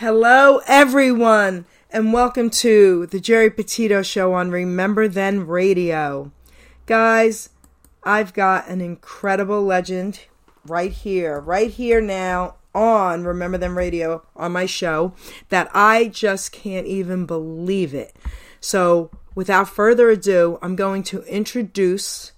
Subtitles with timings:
[0.00, 6.32] Hello, everyone, and welcome to the Geri Petito Show on Remember Then Radio.
[6.86, 7.50] Guys,
[8.02, 10.20] I've got an incredible legend
[10.66, 15.12] right here, right here now on Remember Then Radio on my show
[15.50, 18.16] that I just can't even believe it.
[18.58, 22.32] So, without further ado, I'm going to introduce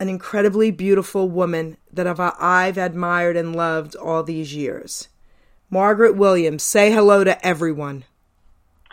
[0.00, 5.08] an incredibly beautiful woman that I've, I've admired and loved all these years.
[5.70, 8.04] Margaret Williams, say hello to everyone.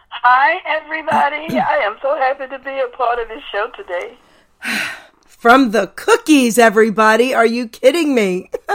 [0.09, 1.57] Hi, everybody.
[1.57, 4.17] I am so happy to be a part of this show today.
[5.25, 7.33] From the cookies, everybody.
[7.33, 8.49] Are you kidding me?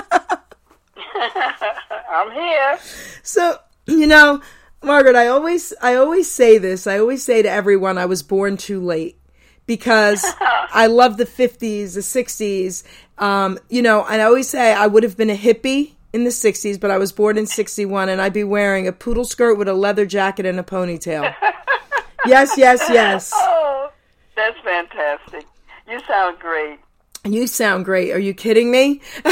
[2.10, 2.78] I'm here.
[3.22, 4.40] So, you know,
[4.82, 6.86] Margaret, I always I always say this.
[6.86, 9.18] I always say to everyone I was born too late
[9.66, 12.82] because I love the 50s, the 60s.
[13.18, 16.30] Um, you know, and I always say I would have been a hippie in the
[16.30, 19.68] 60s, but I was born in 61 and I'd be wearing a poodle skirt with
[19.68, 21.34] a leather jacket and a ponytail.
[22.26, 23.30] yes, yes, yes.
[23.34, 23.92] Oh,
[24.36, 25.46] that's fantastic.
[25.88, 26.78] You sound great.
[27.24, 28.12] You sound great.
[28.12, 29.00] Are you kidding me?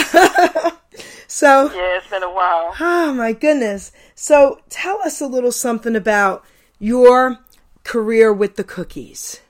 [1.26, 2.74] so, yeah, it's been a while.
[2.78, 3.92] Oh, my goodness.
[4.14, 6.44] So, tell us a little something about
[6.78, 7.38] your
[7.84, 9.40] career with the cookies.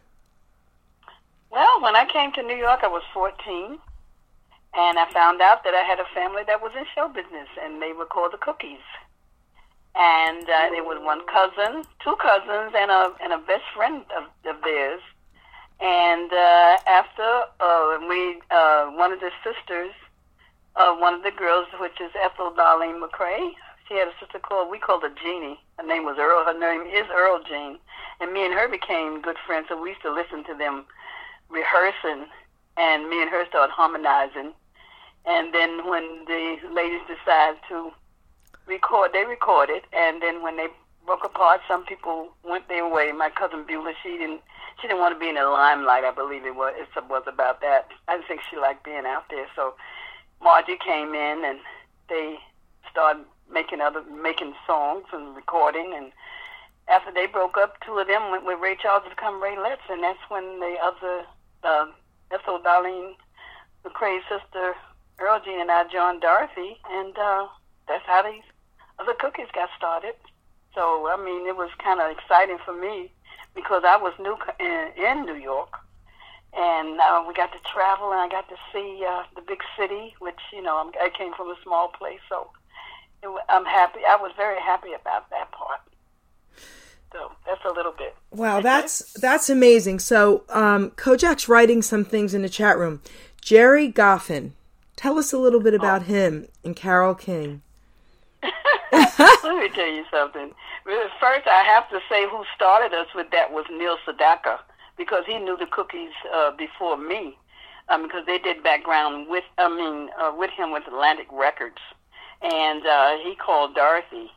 [1.50, 3.78] Well, when I came to New York, I was 14.
[4.74, 7.80] And I found out that I had a family that was in show business, and
[7.80, 8.84] they were called the Cookies.
[9.96, 14.24] And uh, it was one cousin, two cousins, and a and a best friend of,
[14.44, 15.00] of theirs.
[15.80, 19.92] And uh, after uh, we, uh, one of the sisters,
[20.76, 23.52] uh, one of the girls, which is Ethel Darlene McCrea,
[23.88, 25.58] she had a sister called we called her Jeannie.
[25.78, 26.44] Her name was Earl.
[26.44, 27.78] Her name is Earl Jean,
[28.20, 29.66] and me and her became good friends.
[29.68, 30.84] So we used to listen to them
[31.48, 32.26] rehearsing
[32.78, 34.52] and me and her started harmonizing.
[35.26, 37.90] And then when the ladies decided to
[38.66, 39.82] record, they recorded.
[39.92, 40.68] And then when they
[41.04, 43.12] broke apart, some people went their way.
[43.12, 44.40] My cousin Beulah, she didn't,
[44.80, 46.04] she didn't want to be in the limelight.
[46.04, 47.88] I believe it was it was about that.
[48.06, 49.46] I didn't think she liked being out there.
[49.56, 49.74] So
[50.42, 51.58] Margie came in, and
[52.08, 52.38] they
[52.90, 55.92] started making other making songs and recording.
[55.96, 56.12] And
[56.88, 60.02] after they broke up, two of them went with Ray Charles to become Raelettes, and
[60.02, 61.24] that's when the other
[61.64, 61.86] uh,
[62.30, 63.14] Ethel Darlene
[63.84, 64.74] McCrea's sister
[65.18, 67.48] Earl Jean and I joined Dorothy, and uh,
[67.88, 68.42] that's how these
[68.98, 70.14] other cookies got started.
[70.74, 73.10] So I mean, it was kind of exciting for me
[73.54, 75.74] because I was new in, in New York,
[76.56, 80.14] and uh, we got to travel, and I got to see uh, the big city,
[80.20, 82.50] which you know I'm, I came from a small place, so
[83.22, 84.00] it, I'm happy.
[84.08, 85.80] I was very happy about that part.
[87.12, 88.14] So that's a little bit.
[88.30, 90.00] Wow, that's that's amazing.
[90.00, 93.00] So um, Kojak's writing some things in the chat room.
[93.40, 94.52] Gerry Goffin,
[94.96, 96.04] tell us a little bit about oh.
[96.04, 97.62] him and Carole King.
[98.42, 100.52] Let me tell you something.
[101.20, 104.58] First, I have to say who started us with that was Neil Sedaka
[104.96, 107.36] because he knew the cookies uh, before me.
[107.90, 111.78] Um, because they did background with, I mean, uh, with him with Atlantic Records,
[112.42, 114.30] and uh, he called Dorothy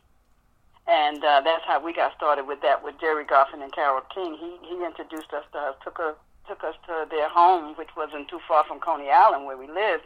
[0.86, 4.36] and uh, that's how we got started with that with Gerry Goffin and Carole King.
[4.38, 6.14] He he introduced us to us, took us
[6.48, 10.04] took us to their home, which wasn't too far from Coney Island where we lived,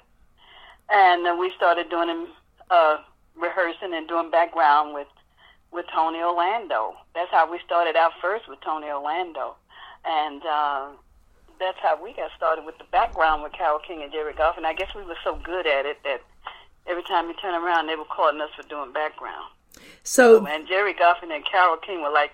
[0.91, 2.27] and uh, we started doing
[2.71, 2.99] uh,
[3.35, 5.09] rehearsing and doing background with
[5.73, 6.95] with Tony Orlando.
[7.15, 9.57] That's how we started out first with Tony Orlando,
[10.05, 10.89] and uh,
[11.59, 14.65] that's how we got started with the background with Carole King and Gerry Goffin.
[14.65, 16.21] I guess we were so good at it that
[16.87, 19.51] every time you turn around, they were calling us for doing background.
[20.03, 22.33] So oh, and Gerry Goffin and Carole King were like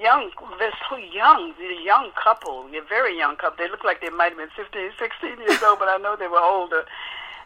[0.00, 0.30] young.
[0.58, 1.54] They're so young.
[1.58, 2.68] They're a young couple.
[2.70, 3.64] They're a very young couple.
[3.64, 6.28] They look like they might have been 15, 16 years old, but I know they
[6.28, 6.84] were older.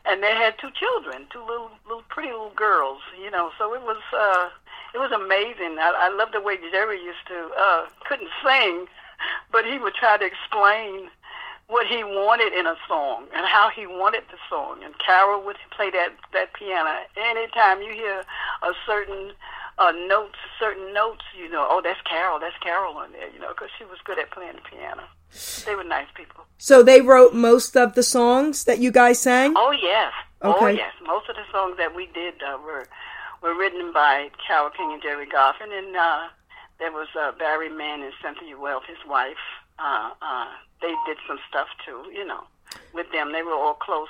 [0.05, 3.01] And they had two children, two little, little pretty little girls.
[3.21, 4.49] You know, so it was, uh,
[4.95, 5.79] it was amazing.
[5.79, 8.87] I, I love the way Gerry used to uh, couldn't sing,
[9.51, 11.11] but he would try to explain
[11.69, 14.83] what he wanted in a song and how he wanted the song.
[14.85, 16.91] And Carole would play that that piano.
[17.17, 18.25] Anytime you hear
[18.63, 19.33] a certain
[19.79, 23.49] uh, notes, certain notes, you know, oh, that's Carole, that's Carole on there, you know,
[23.49, 25.03] because she was good at playing the piano.
[25.67, 26.45] They were nice people.
[26.59, 29.55] So they wrote most of the songs that you guys sang.
[29.57, 30.13] Oh yes,
[30.43, 30.65] oh, okay.
[30.65, 30.93] oh yes.
[31.05, 32.87] Most of the songs that we did uh, were
[33.43, 36.29] were written by Carole King and Gerry Goffin, and uh,
[36.79, 39.37] there was uh, Barry Mann and Cynthia Weil, his wife.
[39.79, 40.47] Uh, uh,
[40.81, 42.45] they did some stuff too, you know,
[42.93, 43.33] with them.
[43.33, 44.09] They were all close.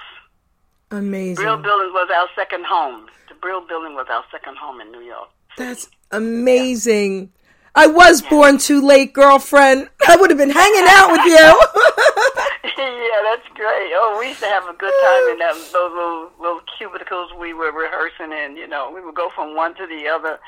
[0.91, 1.37] Amazing.
[1.37, 3.07] Brill Building was our second home.
[3.29, 5.29] The Brill Building was our second home in New York.
[5.57, 7.21] That's amazing.
[7.21, 7.29] Yeah.
[7.75, 8.31] I was yeah.
[8.31, 9.91] born too late, girlfriend.
[10.09, 11.37] I would have been hanging out with you.
[12.79, 13.93] yeah, that's great.
[13.93, 17.53] Oh, we used to have a good time in them, those little, little cubicles we
[17.53, 18.57] were rehearsing in.
[18.57, 20.39] You know, we would go from one to the other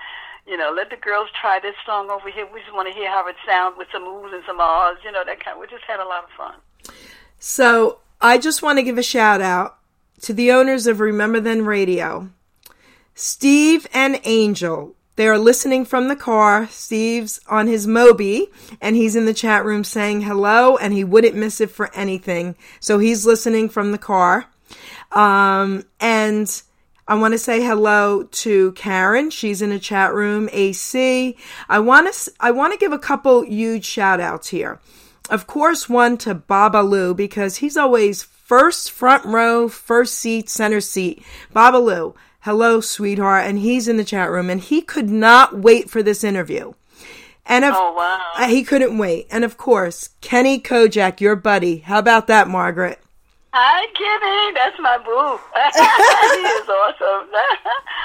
[0.48, 2.48] you know, let the girls try this song over here.
[2.52, 5.12] We just want to hear how it sounds with some oohs and some ahs, you
[5.12, 5.60] know, that kind.
[5.60, 6.54] We just had a lot of fun.
[7.38, 9.78] So I just want to give a shout out
[10.22, 12.30] to the owners of Remember Then Radio,
[13.14, 14.94] Steve and Angel.
[15.16, 16.68] They are listening from the car.
[16.68, 18.46] Steve's on his Moby
[18.80, 22.54] and he's in the chat room saying hello and he wouldn't miss it for anything.
[22.80, 24.46] So he's listening from the car.
[25.12, 26.62] Um, and
[27.08, 29.30] I want to say hello to Karen.
[29.30, 30.50] She's in the chat room.
[30.52, 31.36] AC.
[31.66, 34.78] I want to, I want to give a couple huge shout outs here.
[35.30, 41.22] Of course, one to Babalu because he's always first front row, first seat, center seat.
[41.56, 43.46] Babalu, hello, sweetheart.
[43.46, 46.74] And he's in the chat room and he could not wait for this interview.
[47.46, 48.32] And of, Oh, wow.
[48.36, 49.26] uh, he couldn't wait.
[49.30, 51.78] And of course, Kenny Kojak, your buddy.
[51.78, 53.00] How about that, Margaret?
[53.52, 54.54] Hi, Kitty.
[54.54, 55.40] That's my boo.
[56.36, 57.28] he is awesome.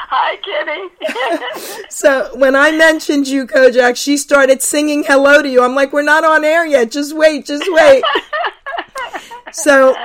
[0.09, 1.83] Hi, Kitty.
[1.89, 5.63] So when I mentioned you, Kojak, she started singing hello to you.
[5.63, 6.91] I'm like, we're not on air yet.
[6.91, 8.03] Just wait, just wait.
[9.51, 9.95] so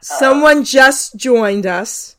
[0.00, 2.16] someone just joined us.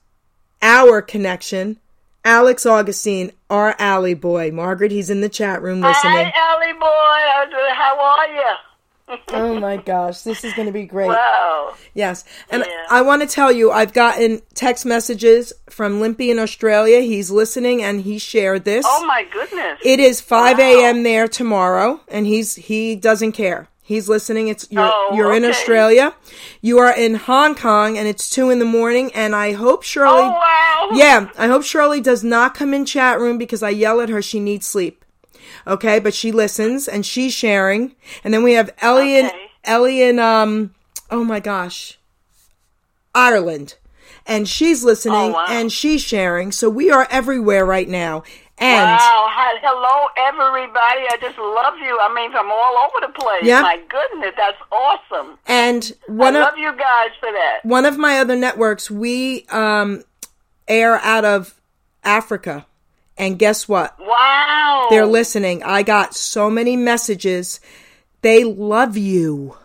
[0.62, 1.78] Our connection.
[2.24, 4.52] Alex Augustine, our alley boy.
[4.52, 6.14] Margaret, he's in the chat room listening.
[6.14, 7.18] Hi, Allie boy.
[7.74, 8.56] How are you?
[9.30, 11.08] Oh my gosh, this is going to be great.
[11.08, 11.76] Wow.
[11.94, 12.26] Yes.
[12.50, 12.86] And Yeah.
[12.90, 17.00] I want to tell you, I've gotten text messages from Limpy in Australia.
[17.02, 18.86] He's listening and he shared this.
[18.88, 19.80] Oh my goodness.
[19.84, 20.64] It is 5 Wow.
[20.64, 21.04] a.m.
[21.04, 23.70] there tomorrow, and he's he doesn't care.
[23.82, 24.50] He's listening.
[24.50, 25.46] It's you're Oh, you're in.
[25.46, 26.14] Australia,
[26.62, 29.14] you are in Hong Kong, and it's two in the morning.
[29.14, 30.90] And I hope Shirley, oh wow.
[30.92, 34.22] yeah, I hope Shirley does not come in chat room because I yell at her.
[34.22, 35.06] She needs sleep.
[35.68, 37.96] Okay, but she listens and she's sharing.
[38.24, 39.50] And then we have Ellie and Okay.
[39.66, 40.74] Ellie and um,
[41.12, 42.00] oh my gosh,
[43.14, 43.76] Ireland,
[44.26, 45.46] and she's listening Oh, wow.
[45.50, 46.52] and she's sharing.
[46.52, 48.24] So we are everywhere right now.
[48.60, 49.28] And Wow.
[49.62, 51.02] Hello, everybody.
[51.10, 51.98] I just love you.
[52.02, 53.44] I mean, from all over the place.
[53.44, 53.62] Yeah.
[53.62, 55.38] My goodness, that's awesome.
[55.48, 57.60] and I one of love you guys for that.
[57.64, 60.04] one of my other networks, we um,
[60.68, 61.60] air out of
[62.04, 62.66] Africa.
[63.18, 63.96] And guess what?
[64.00, 64.88] Wow.
[64.90, 65.64] They're listening.
[65.64, 67.60] I got so many messages.
[68.22, 69.58] They love you.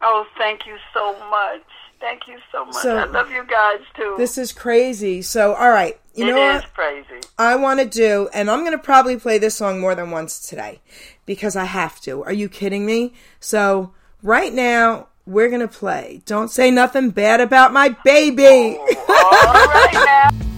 [0.00, 1.62] Oh, thank you so much.
[2.00, 2.76] Thank you so much.
[2.76, 4.14] So- I love you guys too.
[4.16, 5.20] This is crazy.
[5.20, 5.98] So, all right.
[6.14, 7.20] You It know is what crazy.
[7.38, 8.28] I want to do?
[8.32, 10.80] And I'm going to probably play this song more than once today
[11.26, 12.24] because I have to.
[12.24, 13.12] Are you kidding me?
[13.38, 13.92] So,
[14.22, 18.76] right now, we're going to play Don't Say Nothing Bad About My Baby.
[18.80, 20.46] Oh, all right now.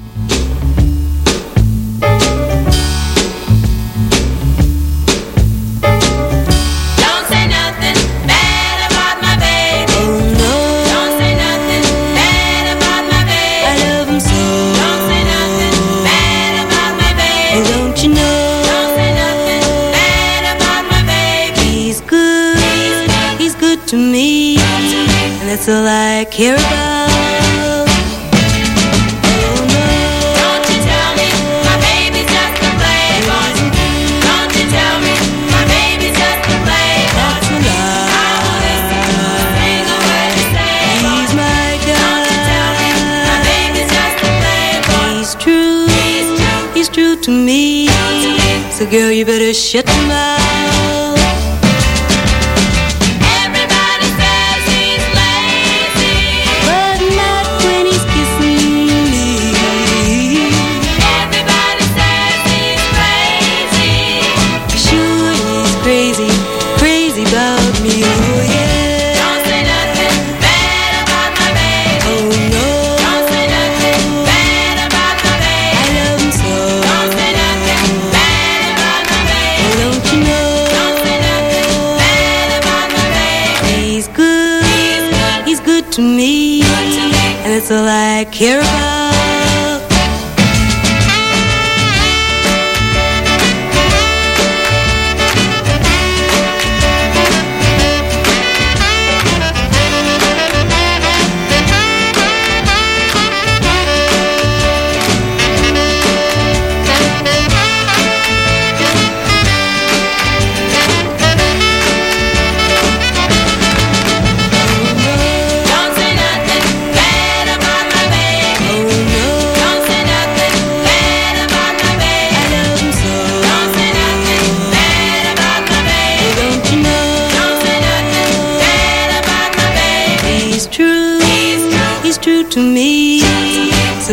[25.64, 25.74] true.
[25.74, 26.56] He's my girl.
[34.22, 35.14] Don't you tell me?
[35.50, 37.06] My baby's at the play.
[41.02, 42.22] He's my guy.
[45.14, 45.86] He's true.
[46.74, 47.86] He's true to me.
[48.72, 50.71] So girl, you better shut your mouth.
[87.62, 89.21] And that's all I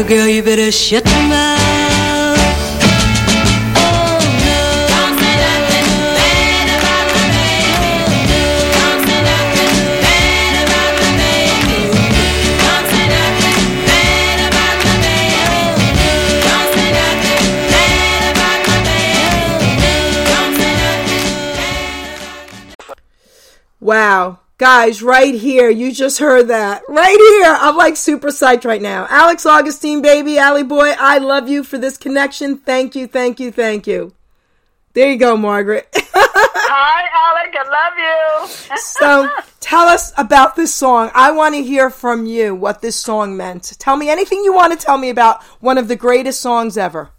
[0.10, 1.39] girl, you better shut your mouth.
[24.70, 26.84] Guys, right here, you just heard that.
[26.88, 27.58] Right here.
[27.60, 29.08] I'm like super psyched right now.
[29.10, 32.56] Alex Augustine, baby, Allie boy, I love you for this connection.
[32.56, 34.14] Thank you, thank you, thank you.
[34.94, 35.90] There you go, Margaret.
[35.96, 37.56] Hi, Alec.
[37.58, 38.78] I love you.
[38.78, 41.10] so tell us about this song.
[41.16, 43.76] I want to hear from you what this song meant.
[43.80, 47.10] Tell me anything you want to tell me about one of the greatest songs ever.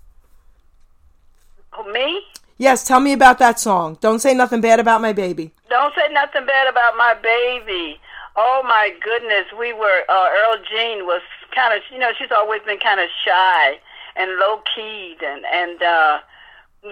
[1.73, 2.23] Oh, me?
[2.61, 3.97] Yes, tell me about that song.
[4.03, 5.51] Don't say nothing bad about my baby.
[5.71, 7.99] Don't say nothing bad about my baby.
[8.37, 10.03] Oh my goodness, we were.
[10.11, 11.23] Uh, Earl Jean was
[11.55, 13.81] kind of, you know, she's always been kind of shy
[14.15, 16.19] and low keyed, and and uh,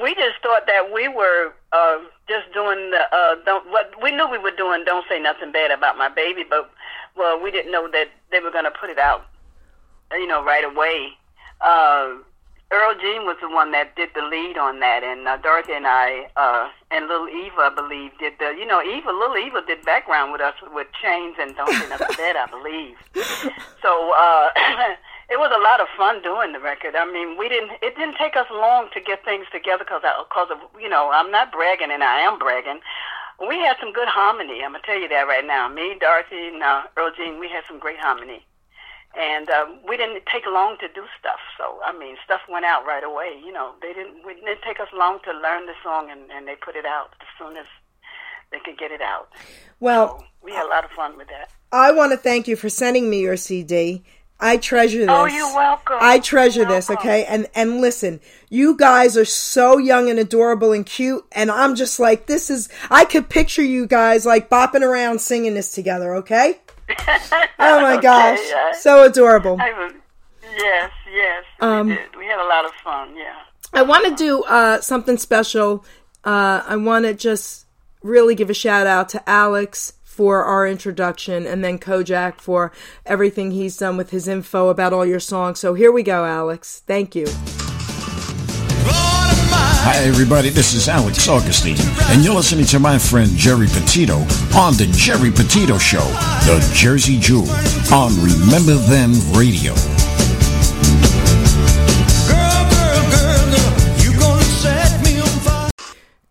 [0.02, 1.98] we just thought that we were uh,
[2.30, 3.70] just doing the uh, don't.
[3.70, 4.84] What we knew we were doing.
[4.86, 6.70] Don't say nothing bad about my baby, but
[7.14, 9.26] well, we didn't know that they were going to put it out,
[10.12, 11.10] you know, right away.
[11.60, 12.24] Uh,
[12.70, 15.86] Earl Jean was the one that did the lead on that, and uh, Dorothy and
[15.86, 18.52] I uh, and little Eva, I believe, did the.
[18.58, 22.16] You know, Eva, little Eva did background with us with chains and don't say nothing
[22.16, 22.96] bad, I believe.
[23.80, 24.50] So uh,
[25.30, 26.96] it was a lot of fun doing the record.
[26.96, 27.78] I mean, we didn't.
[27.80, 31.30] It didn't take us long to get things together because because of you know I'm
[31.30, 32.80] not bragging and I am bragging.
[33.38, 34.64] We had some good harmony.
[34.64, 35.68] I'm gonna tell you that right now.
[35.68, 38.44] Me, Dorothy, and uh, Earl Jean, we had some great harmony
[39.16, 41.40] and um, we didn't take long to do stuff.
[41.56, 43.40] So I mean, stuff went out right away.
[43.44, 44.18] You know, they didn't.
[44.26, 47.14] It didn't take us long to learn the song, and, and they put it out
[47.20, 47.66] as soon as
[48.50, 49.28] they could get it out.
[49.80, 51.50] Well, So we had a lot of fun with that.
[51.70, 54.04] I want to thank you for sending me your CD.
[54.40, 55.08] I treasure this.
[55.10, 55.96] Oh, you're welcome.
[56.00, 57.24] I treasure You're this, okay?
[57.24, 61.98] And and listen, you guys are so young and adorable and cute, and I'm just
[61.98, 66.60] like, this is I could picture you guys like bopping around singing this together, okay?
[67.58, 68.38] Oh my Okay, gosh.
[68.78, 69.56] So adorable.
[69.60, 69.92] I
[70.42, 72.16] yes, yes, Um, we did.
[72.16, 73.16] We had a lot of fun.
[73.16, 73.34] Yeah.
[73.72, 75.84] I want to do uh, something special.
[76.24, 77.66] Uh, I want to just
[78.02, 82.72] really give a shout out to Alex for our introduction and then Kojak for
[83.06, 85.58] everything he's done with his info about all your songs.
[85.60, 86.82] So here we go, Alex.
[86.86, 87.26] Thank you.
[89.90, 90.50] Hi, everybody.
[90.50, 91.78] This is Alex Augustine,
[92.10, 94.16] and you're listening to my friend Geri Petito
[94.54, 96.04] on The Geri Petito Show,
[96.44, 97.48] The Jersey Jewel,
[97.90, 99.72] on Remember Then Radio.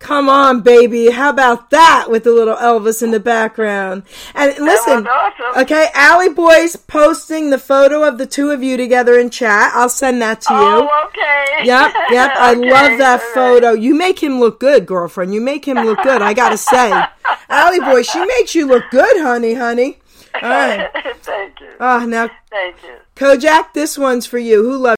[0.08, 1.10] Come on, baby.
[1.10, 4.04] How about that with the little Elvis in the background?
[4.34, 5.60] And listen, awesome.
[5.62, 9.70] okay, Allie Boy's posting the photo of the two of you together in chat.
[9.74, 10.60] I'll send that to you.
[10.62, 11.66] Oh, okay.
[11.66, 12.30] Yep, yep.
[12.38, 13.34] I Okay, love that all right.
[13.34, 13.72] photo.
[13.72, 15.34] You make him look good, girlfriend.
[15.34, 16.22] You make him look good.
[16.22, 16.90] I gotta say,
[17.50, 19.98] Allie boy, she makes you look good, honey, honey.
[20.42, 20.88] All right.
[21.20, 21.68] Thank you.
[21.80, 22.94] Ah, now Thank you.
[23.14, 24.62] Kojak, this one's for you.
[24.62, 24.96] Who loves?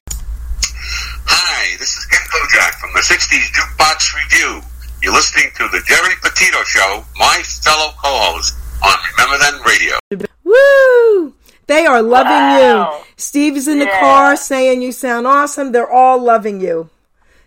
[1.25, 4.61] Hi, this is Ken Kojak from the 60s Jukebox Review.
[5.01, 10.27] You're listening to The Geri Petito Show, my fellow co-host on Remember Then Radio.
[10.43, 11.33] Woo!
[11.67, 12.97] They are loving Wow.
[12.99, 13.05] you.
[13.17, 13.99] Steve's in the Yeah.
[13.99, 15.71] car saying you sound awesome.
[15.71, 16.89] They're all loving you.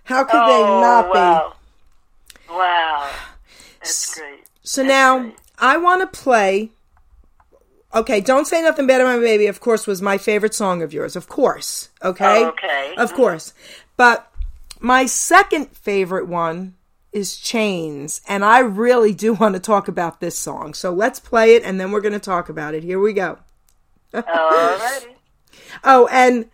[0.05, 1.19] How could they oh, not be?
[1.19, 1.55] wow.
[2.51, 3.11] Wow.
[3.81, 4.45] That's great.
[4.63, 5.37] So now great.
[5.59, 6.71] I want to play.
[7.95, 9.47] Okay, don't say nothing bad about my baby.
[9.47, 11.15] Of course, was my favorite song of yours.
[11.15, 12.95] Of course, okay, Oh, okay.
[12.97, 13.55] of course.
[13.97, 14.29] But
[14.81, 16.75] my second favorite one
[17.15, 20.75] is Chains, and I really do want to talk about this song.
[20.75, 22.83] So let's play it, and then we're going to talk about it.
[22.83, 23.39] Here we go.
[24.13, 25.07] Alrighty.
[25.83, 26.51] Oh, and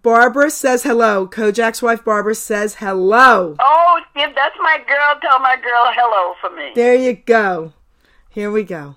[0.00, 1.26] Barbara says hello.
[1.26, 3.56] Kojak's wife Barbara says hello.
[3.58, 5.18] Oh, yeah, that's my girl.
[5.20, 6.72] Tell my girl hello for me.
[6.74, 7.74] There you go.
[8.30, 8.96] Here we go.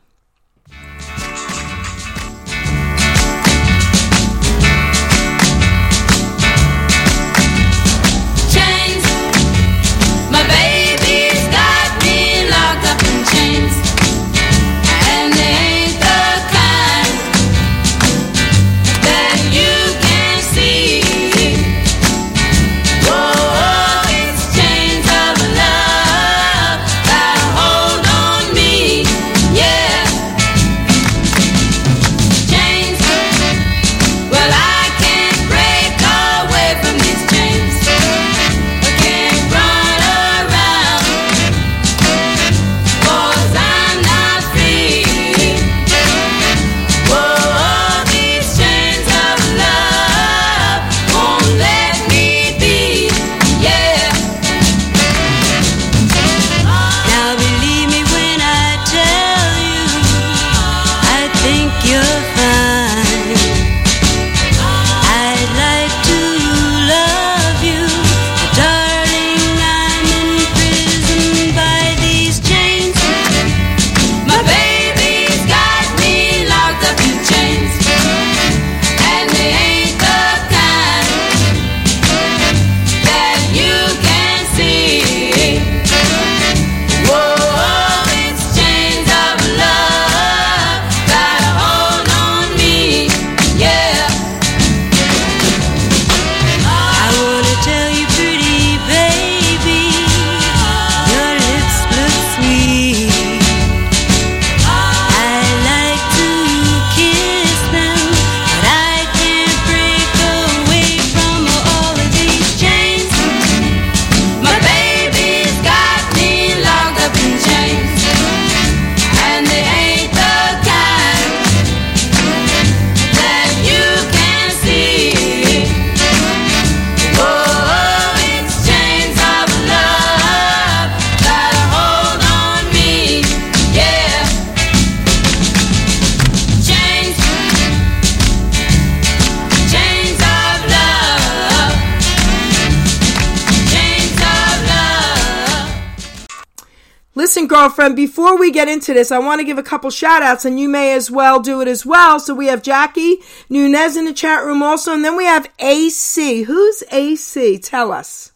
[147.93, 150.69] Before we get into this, I want to give a couple shout outs, and you
[150.69, 152.19] may as well do it as well.
[152.19, 153.17] So we have Jackie
[153.49, 156.43] Nunez in the chat room also, and then we have AC.
[156.43, 157.59] Who's AC?
[157.59, 158.31] Tell us.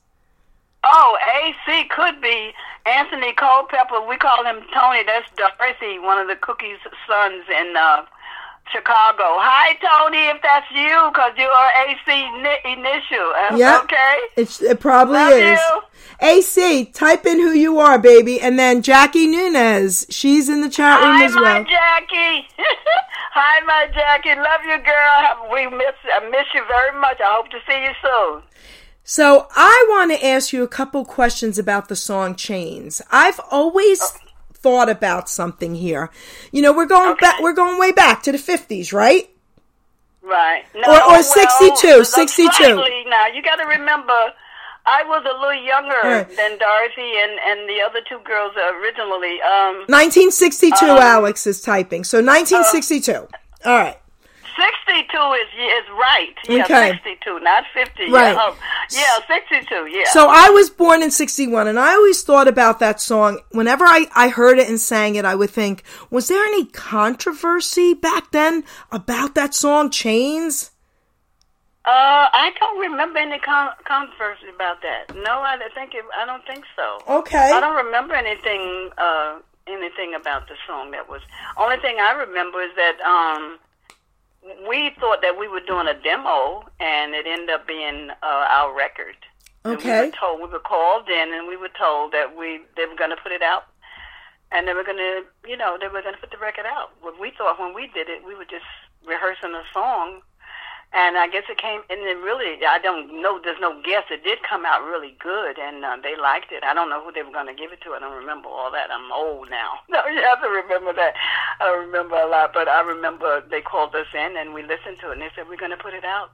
[0.84, 2.52] Oh, AC could be
[2.86, 4.06] Anthony Culpepper.
[4.08, 5.04] We call him Tony.
[5.04, 8.04] That's Dorothy, one of the Cookie's sons in uh,
[8.72, 9.24] Chicago.
[9.40, 13.34] Hi, Tony, if that's you, because you are AC ni- initial.
[13.36, 13.84] Uh, Yep.
[13.84, 14.16] Okay.
[14.38, 15.60] It's, it probably Love is.
[15.60, 15.82] you.
[16.22, 20.06] AC, type in who you are, baby, and then Jackie Nunez.
[20.10, 21.64] She's in the chat room Hi, as my well.
[21.64, 22.48] Jackie.
[23.32, 24.36] Hi, my Jackie.
[24.36, 25.50] Love you, girl.
[25.54, 27.20] We miss I miss you very much.
[27.22, 28.42] I hope to see you soon.
[29.04, 33.02] So I want to ask you a couple questions about the song Chains.
[33.12, 34.02] I've always
[34.62, 36.10] thought about something here.
[36.52, 37.20] You know, we're going Okay.
[37.22, 39.30] back we're going way back to the 50s, right?
[40.22, 40.64] Right.
[40.76, 42.52] No, Or- or well, 62, look, 62.
[42.52, 44.34] slightly Now, you got to remember,
[44.86, 46.36] I was a little younger Right.
[46.36, 49.42] than Dorothy and, and the other two girls originally.
[49.42, 52.04] Um, 1962 Um, Alex is typing.
[52.04, 53.28] So 1962.
[53.66, 53.98] All right.
[54.60, 56.36] 62 is is right.
[56.48, 56.92] Yeah, Okay.
[57.04, 58.12] 62, not 50.
[58.12, 58.34] Right.
[58.34, 58.56] Yeah, um,
[58.92, 60.04] yeah 62, yeah.
[60.12, 63.40] So I was born in 61 and I always thought about that song.
[63.52, 67.94] Whenever I, I heard it and sang it, I would think, was there any controversy
[67.94, 70.72] back then about that song, Chains?
[71.86, 75.16] uh, I don't remember any con- controversy about that.
[75.16, 77.00] No, I don't think it, I don't think so.
[77.20, 77.52] Okay.
[77.52, 81.22] I don't remember anything uh, anything about the song that was.
[81.58, 83.58] Only thing I remember is that um,
[84.68, 88.76] we thought that we were doing a demo, and it ended up being uh, our
[88.76, 89.16] record.
[89.66, 90.02] And Okay.
[90.02, 92.96] we were told we were called in, and we were told that we they were
[92.96, 93.66] going to put it out,
[94.52, 96.92] and they were going to, you know, they were going to put the record out.
[97.02, 98.66] What we thought when we did it, we were just
[99.06, 100.22] rehearsing a song.
[100.92, 104.06] And I guess it came, and it really, I don't know, there's no guess.
[104.10, 106.64] It did come out really good, and uh, they liked it.
[106.64, 107.92] I don't know who they were going to give it to.
[107.94, 108.90] I don't remember all that.
[108.92, 109.78] I'm old now.
[109.90, 111.14] No, you have to remember that.
[111.60, 114.98] I don't remember a lot, but I remember they called us in, and we listened
[115.02, 116.32] to it, and they said, we're going to put it out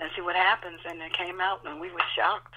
[0.00, 0.80] and see what happens.
[0.86, 2.52] And it came out, and we were shocked.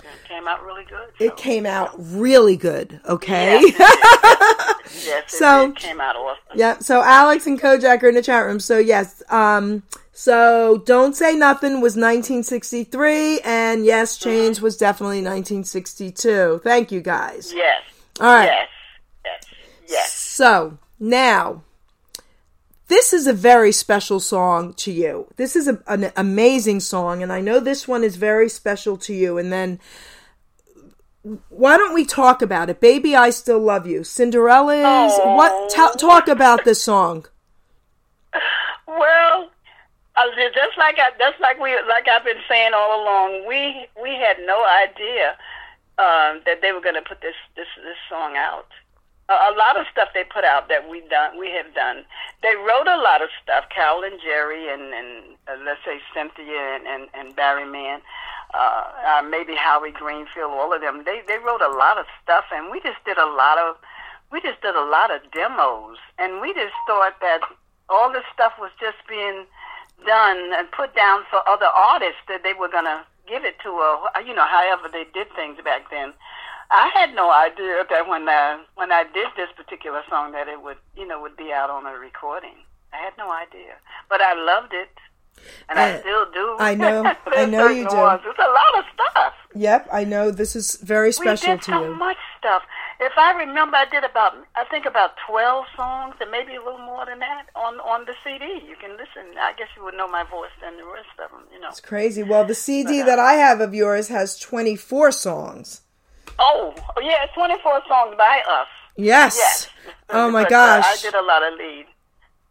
[0.00, 1.08] It came out really good.
[1.18, 3.62] It came out really good, okay?
[3.62, 3.74] Yes,
[5.06, 5.76] Yes, it So- did.
[5.76, 6.42] came out awesome.
[6.54, 8.60] yeah, so Alex and Kojak are in the chat room.
[8.60, 9.82] So yes, um
[10.18, 16.60] so Don't Say Nothing was 1963 and Yes Chains was definitely 1962.
[16.64, 17.52] Thank you guys.
[17.54, 17.82] Yes.
[18.18, 18.46] All right.
[18.46, 18.68] Yes.
[19.24, 19.44] Yes.
[19.88, 20.12] Yes.
[20.12, 21.62] So now,
[22.88, 25.28] this is a very special song to you.
[25.36, 29.14] This is a, an amazing song, and I know this one is very special to
[29.14, 29.38] you.
[29.38, 29.78] And then,
[31.48, 32.80] why don't we talk about it?
[32.80, 34.02] Baby, I Still Love You.
[34.02, 35.12] Cinderella's.
[35.22, 35.36] Oh.
[35.36, 35.70] What?
[35.70, 37.26] ta talk about this song.
[38.88, 39.50] Well,
[40.54, 44.38] just like I, just like we, like I've been saying all along, we we had
[44.44, 45.36] no idea
[45.98, 48.68] um, that they were going to put this this this song out.
[49.28, 52.04] A, a lot of stuff they put out that we done, we have done.
[52.42, 53.64] They wrote a lot of stuff.
[53.74, 58.00] Carole and Gerry and and uh, let's say Cynthia and and, and Barry Mann,
[58.54, 61.02] uh, uh, maybe Howie Greenfield, all of them.
[61.04, 63.76] They they wrote a lot of stuff, and we just did a lot of
[64.30, 67.40] we just did a lot of demos, and we just thought that
[67.88, 69.46] all this stuff was just being
[70.06, 74.08] done and put down for other artists that they were gonna give it to, or
[74.24, 76.12] you know, however they did things back then.
[76.70, 80.60] I had no idea that when uh, when I did this particular song that it
[80.62, 82.56] would you know would be out on a recording.
[82.92, 83.74] I had no idea,
[84.08, 84.88] but I loved it,
[85.68, 86.56] and I Uh, still do.
[86.58, 87.96] I know- I know you do.
[87.96, 88.22] Ones.
[88.24, 89.34] It's a lot of stuff.
[89.54, 91.94] Yep, I know this is very special we did to so you.
[91.96, 92.62] much stuff.
[93.00, 96.78] If I remember, I did about I think about twelve songs, and maybe a little
[96.78, 98.44] more than that on on the CD.
[98.68, 99.38] You can listen.
[99.40, 101.42] I guess you would know my voice than the rest of them.
[101.52, 101.68] You know.
[101.68, 102.22] It's crazy.
[102.24, 105.82] Well, the CD that I have of yours has 24 songs.
[106.40, 108.68] Oh, yeah, twenty four songs by us.
[108.96, 109.36] Yes.
[109.36, 109.68] Yes.
[110.10, 111.86] Oh my But, uh, I did a lot of lead.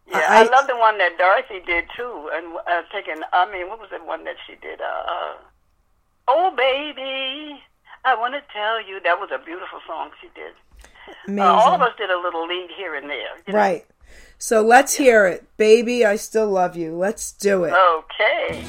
[0.09, 3.21] Yeah, I- I, love the one that Dorothy did too, and uh, taking.
[3.33, 4.79] I mean, what was the one that she did?
[4.79, 5.33] Uh, uh,
[6.29, 7.61] oh baby,
[8.07, 10.53] I want to tell you that was a beautiful song she did.
[11.27, 11.39] Amazing.
[11.43, 13.35] Uh, all of us did a little lead here and there.
[13.45, 13.59] you know.
[13.59, 13.85] Right.
[14.37, 15.45] So let's hear it.
[15.57, 16.95] Baby, I still love you.
[16.95, 17.73] Let's do it.
[17.73, 18.63] Okay.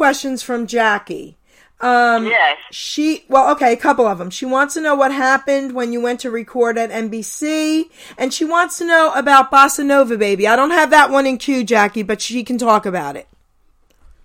[0.00, 1.36] Questions from Jackie.
[1.78, 2.56] Um, Yes.
[2.70, 4.30] She, well, okay, a couple of them.
[4.30, 8.46] She wants to know what happened when you went to record at NBC, and she
[8.46, 10.48] wants to know about Bossa Nova Baby.
[10.48, 13.28] I don't have that one in queue, Jackie, but she can talk about it.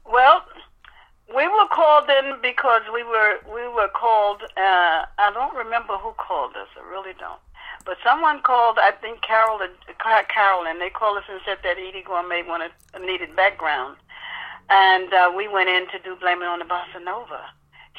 [0.09, 0.45] Well,
[1.35, 4.43] we were called in because we were we were called.
[4.43, 6.69] Uh, I don't remember who called us.
[6.79, 7.41] I really don't.
[7.83, 8.77] But someone called.
[8.79, 9.73] I think Carol and
[10.29, 13.97] Carol, and they called us and said that Eydie Gormé wanted needed background,
[14.69, 17.41] and uh, we went in to do Blame It on the Bossa Nova.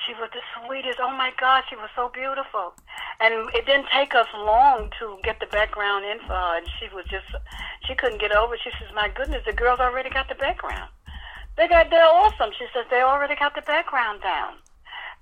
[0.06, 0.98] She was the sweetest.
[1.00, 2.74] Oh my God, she was so beautiful,
[3.18, 6.58] and it didn't take us long to get the background in for her.
[6.58, 7.26] And she was just,
[7.86, 8.54] she couldn't get over.
[8.54, 8.60] it.
[8.62, 10.90] She says, "My goodness, the girls already got the background."
[11.56, 12.50] They got they're awesome.
[12.58, 14.60] She says they already got the background down.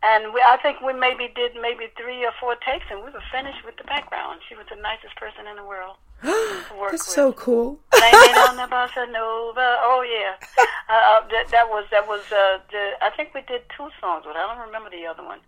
[0.03, 3.25] And we, I think we maybe did maybe three or four takes, and we were
[3.33, 4.41] finished with the background.
[4.49, 7.01] She was the nicest person in the world That's with.
[7.03, 7.81] so cool.
[7.93, 9.79] On the bossa nova.
[9.83, 10.35] Oh yeah,
[10.89, 12.21] uh, uh, that, that was that was.
[12.33, 14.35] Uh, the, I think we did two songs with.
[14.35, 14.41] her.
[14.41, 15.41] I don't remember the other one,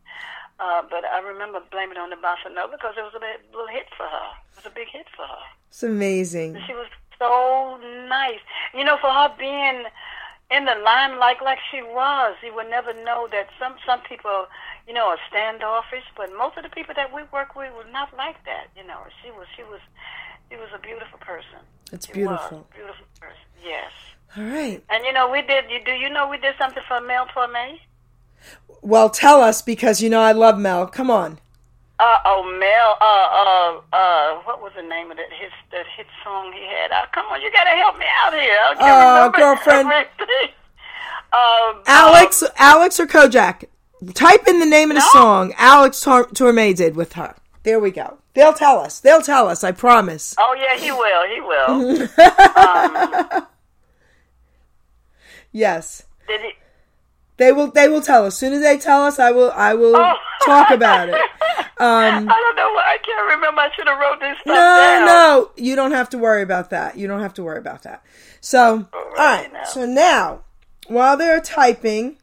[0.61, 3.69] uh, but I remember blaming on the bossa nova because it was a bit, little
[3.69, 4.29] hit for her.
[4.53, 5.45] It was a big hit for her.
[5.69, 6.59] It's amazing.
[6.67, 8.41] She was so nice.
[8.75, 9.85] You know, for her being
[10.51, 14.47] in the limelight like like she was, you would never know that some some people,
[14.87, 16.05] you know, are standoffish.
[16.17, 18.69] But most of the people that we work with were not like that.
[18.77, 19.81] You know, she was she was
[20.51, 21.59] she was a beautiful person.
[21.93, 22.67] It's beautiful.
[22.75, 23.37] beautiful person.
[23.65, 23.93] Yes.
[24.37, 24.83] All right.
[24.91, 25.65] And you know, we did.
[25.71, 27.79] You do you know we did something for Mel Torme?
[28.83, 30.87] Well, tell us because you know I love Mel.
[30.87, 31.39] Come on.
[31.99, 32.97] Uh oh, Mel.
[33.01, 34.43] Uh uh uh.
[34.43, 36.91] What was the name of that hit that hit song he had?
[36.93, 38.59] Uh, come on, you gotta help me out here.
[38.79, 40.07] Can't Uh, girlfriend.
[41.33, 43.65] Um, Alex, Alex or Kojak?
[44.15, 45.13] Type in the name of the No.
[45.13, 47.35] song Alex Tor- Torme did with her.
[47.63, 48.19] There we go.
[48.37, 49.01] They'll tell us.
[49.01, 49.65] They'll tell us.
[49.65, 50.35] I promise.
[50.39, 51.27] Oh yeah, he will.
[51.27, 51.41] He
[53.41, 53.47] will.
[55.53, 56.05] Yes.
[56.29, 56.51] Did he?
[57.39, 57.71] They will.
[57.71, 58.35] They will tell us.
[58.35, 59.51] As soon as they tell us, I will.
[59.55, 60.15] I will Oh.
[60.45, 61.15] talk about it.
[61.79, 62.73] Um, I don't know.
[62.73, 63.61] Why I can't remember.
[63.61, 65.05] I should have wrote this stuff no, down.
[65.07, 66.97] no, you don't have to worry about that.
[66.97, 68.03] You don't have to worry about that.
[68.41, 69.53] So, all right.
[69.53, 69.65] now.
[69.65, 70.45] So now,
[70.87, 72.17] while they're typing,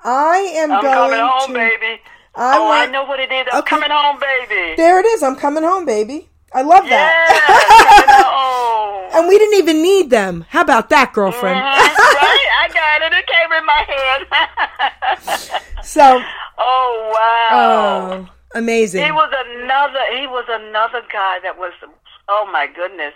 [0.00, 1.52] I am I'm going home, to.
[1.54, 2.00] baby.
[2.36, 3.46] I oh, want- I know what it is.
[3.52, 3.70] I'm Okay.
[3.70, 4.74] coming home, baby.
[4.76, 5.22] There it is.
[5.22, 6.28] I'm coming home, baby.
[6.52, 6.90] I love Yeah,
[7.28, 8.22] that.
[8.26, 9.10] home.
[9.12, 10.44] and we didn't even need them.
[10.50, 11.58] How about that, girlfriend?
[11.58, 12.48] Mhm, right?
[12.60, 13.12] I got it.
[13.12, 15.62] It came in my hand.
[15.84, 16.22] so,
[16.58, 17.50] oh wow.
[18.28, 19.04] oh, amazing.
[19.04, 19.98] He was another.
[20.18, 21.72] He was another guy that was.
[22.28, 23.12] Oh my goodness,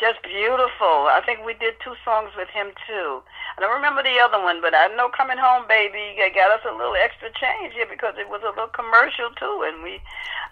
[0.00, 1.08] just beautiful.
[1.08, 3.22] I think we did two songs with him too.
[3.60, 6.64] I don't remember the other one, but I know "Coming Home, Baby" they got us
[6.64, 10.00] a little extra change here because it was a little commercial too, and we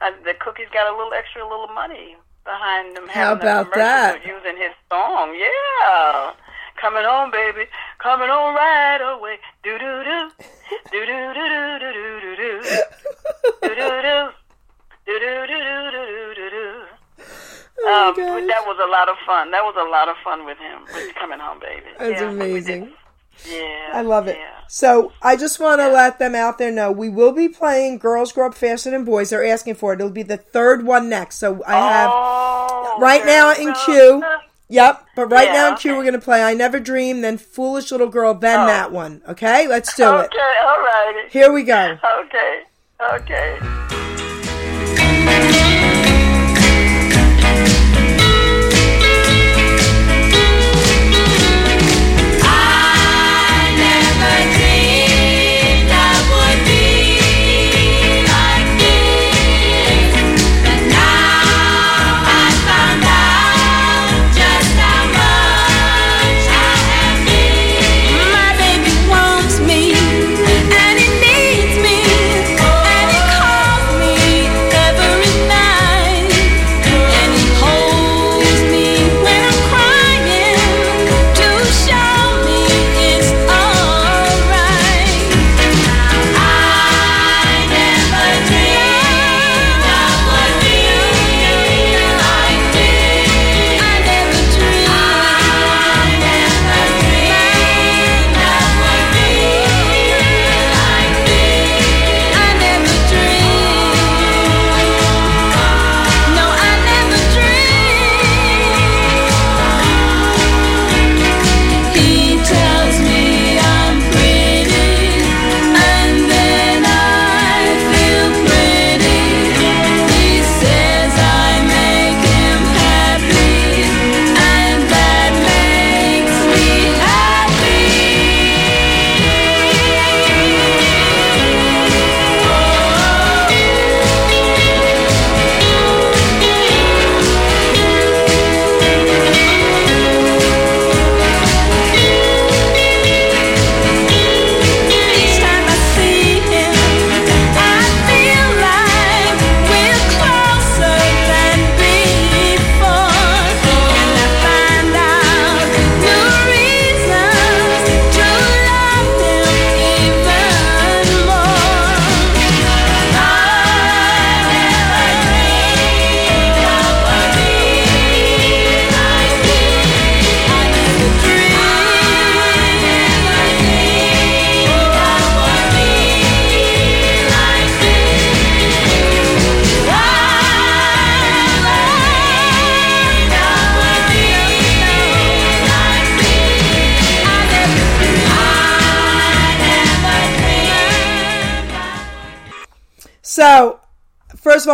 [0.04, 3.08] uh, the cookies got a little extra little money behind them.
[3.08, 4.20] How about that?
[4.26, 6.36] Using his song, yeah.
[6.76, 7.64] Coming home, baby.
[7.98, 9.40] Coming home right away.
[9.64, 10.28] Do do do.
[10.92, 12.60] Do do do do do do do do.
[13.62, 14.18] Do do do.
[15.08, 16.97] Do do do do do do do.
[17.80, 19.50] Oh, Um, that was a lot of fun.
[19.52, 20.80] That was a lot of fun with him.
[20.94, 21.86] With coming home, baby.
[21.98, 22.92] That's Yeah, amazing.
[23.48, 24.36] Yeah, I love it.
[24.36, 24.50] Yeah.
[24.66, 28.32] So I just want to let them out there know we will be playing Girls
[28.32, 29.30] Grow Up Faster Than Boys.
[29.30, 30.00] They're asking for it.
[30.00, 31.36] It'll be the third one next.
[31.36, 34.24] So I have Oh, right now in queue.
[34.70, 35.98] Yep, but right now in Yeah, queue okay.
[35.98, 38.66] we're gonna play I Never Dream, then Foolish Little Girl, then Oh.
[38.66, 39.22] that one.
[39.28, 40.66] Okay, let's do Okay, it.
[40.66, 41.28] all righty.
[41.30, 41.96] Here we go.
[42.26, 42.62] Okay,
[43.14, 43.58] okay.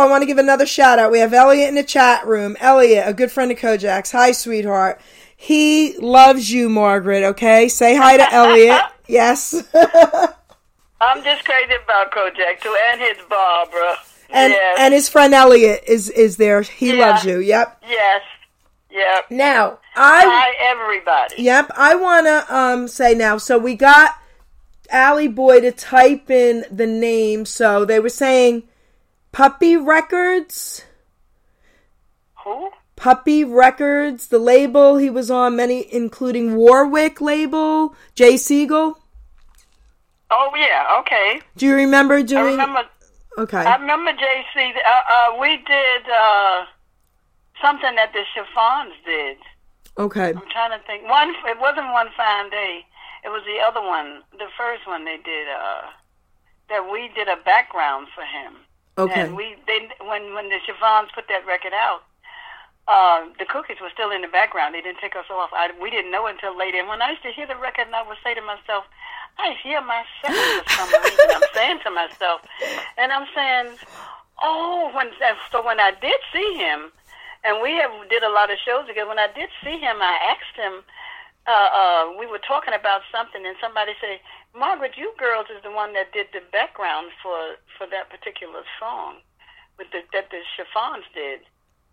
[0.05, 1.11] I want to give another shout out.
[1.11, 2.55] We have Elliot in the chat room.
[2.59, 4.11] Elliot, a good friend of Kojak's.
[4.11, 5.01] Hi, sweetheart.
[5.35, 7.23] He loves you, Margaret.
[7.23, 8.81] Okay, say hi to Elliot.
[9.07, 9.53] Yes.
[11.01, 13.97] I'm just crazy about Kojak too, and his Barbara.
[14.31, 16.63] and yes, and his friend Elliot is is there.
[16.63, 17.05] He Yeah.
[17.11, 17.37] loves you.
[17.37, 17.83] Yep.
[17.87, 18.21] yes,
[18.89, 19.29] yep.
[19.29, 21.35] Now I Hi, everybody.
[21.43, 23.37] yep I wanna um say now.
[23.37, 24.15] So we got
[24.89, 27.45] Allie Boy to type in the name.
[27.45, 28.63] So they were saying
[29.35, 30.85] Puppy Records.
[32.45, 32.71] Who?
[32.95, 38.97] Puppy Records, the label he was on, many including Warwick label, Jay Siegel.
[40.31, 41.41] Oh yeah, okay.
[41.57, 42.55] Do you remember I doing?
[42.55, 42.83] remember.
[43.37, 43.57] Okay.
[43.57, 44.71] I remember JC.
[44.71, 46.63] Uh, uh, we did uh,
[47.61, 49.35] something that the Chiffons did.
[49.97, 50.29] Okay.
[50.29, 51.09] I'm trying to think.
[51.09, 51.35] One.
[51.45, 52.85] It wasn't one fine day.
[53.25, 54.23] It was the other one.
[54.31, 55.47] The first one they did.
[55.49, 55.91] Uh,
[56.69, 58.64] that we did a background for him.
[58.97, 59.21] Okay.
[59.21, 62.03] And we they when when the Chiffons put that record out,
[62.87, 64.73] uh, the cookies were still in the background.
[64.75, 65.49] They didn't take us off.
[65.51, 66.79] I, we didn't know until later.
[66.79, 68.85] And when I used to hear the record, and I would say to myself,
[69.37, 71.27] I hear myself for some reason.
[71.27, 72.41] I'm saying to myself,
[72.97, 73.75] and I'm saying,
[74.41, 75.11] oh, when
[75.51, 76.91] so when I did see him,
[77.43, 79.09] and we have did a lot of shows together.
[79.09, 80.83] When I did see him, I asked him.
[81.45, 84.19] Uh, uh, we were talking about something, and somebody said,
[84.57, 89.21] "Margaret, you girls is the one that did the background for for that particular song,
[89.77, 91.45] with the that the chiffons did."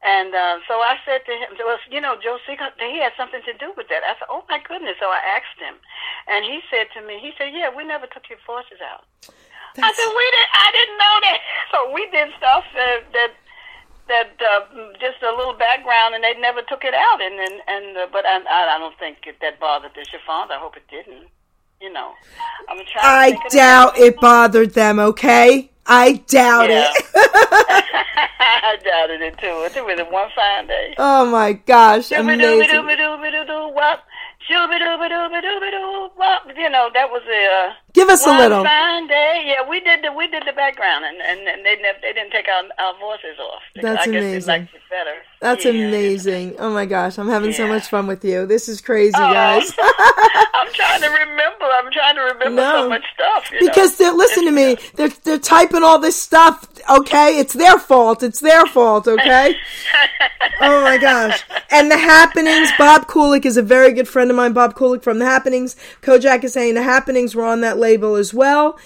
[0.02, 3.38] And uh, so I said to him, well, you know, Joe Seeger, he had something
[3.46, 4.02] to do with that.
[4.02, 4.98] I said, oh my goodness.
[4.98, 5.78] So I asked him,
[6.26, 9.06] and he said to me, he said, yeah, we never took your voices out.
[9.78, 10.48] I said, we did.
[10.58, 11.40] I didn't know that.
[11.72, 13.32] So we did stuff that that
[14.08, 14.60] that uh,
[15.00, 17.20] just a little background, and they never took it out.
[17.22, 18.40] And and, and uh, but I
[18.74, 20.50] I don't think it, that bothered the chiffons.
[20.50, 21.28] I hope it didn't.
[21.80, 22.12] You know,
[22.68, 23.34] I'm trying.
[23.34, 24.98] I doubt it bothered them.
[24.98, 25.70] Okay.
[25.86, 26.92] I doubt Yeah.
[26.94, 27.06] it.
[28.40, 29.68] I doubted it too.
[29.74, 30.94] It was a one fine day.
[30.98, 32.86] oh my gosh, amazing.
[36.56, 38.64] You know, that was a Give us a little.
[38.64, 39.44] fine day.
[39.46, 42.46] Yeah, we did the we did the background and and, and they they didn't take
[42.48, 43.62] our, our voices off.
[43.80, 44.68] That's I amazing.
[45.40, 45.70] That's Yeah.
[45.72, 46.56] amazing.
[46.58, 48.46] Oh my gosh, I'm having so much fun with you.
[48.46, 49.72] This is crazy, Oh, guys.
[49.78, 51.64] I'm trying to remember.
[51.64, 52.72] I'm trying to remember No.
[52.82, 53.50] so much stuff.
[53.60, 54.06] Because know?
[54.06, 54.76] they're listen to me.
[54.94, 56.66] They're they're typing all this stuff.
[56.90, 58.22] Okay, it's their fault.
[58.22, 59.06] It's their fault.
[59.08, 59.54] Okay.
[60.60, 61.42] oh my gosh.
[61.70, 62.70] And the happenings.
[62.78, 64.41] Bob Kulik is a very good friend of mine.
[64.50, 65.76] Bob Kulik from the Happenings.
[66.00, 68.78] Kojak is saying the Happenings were on that label as well.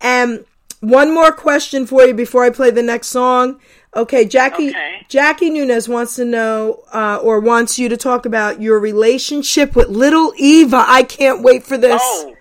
[0.00, 0.44] And
[0.80, 3.60] one more question for you before I play the next song.
[3.94, 4.70] Okay, Jackie.
[4.70, 5.04] Okay.
[5.08, 9.88] Jackie Nunez wants to know, uh, or wants you to talk about your relationship with
[9.88, 10.84] Little Eva.
[10.86, 12.00] I can't wait for this.
[12.02, 12.36] Oh,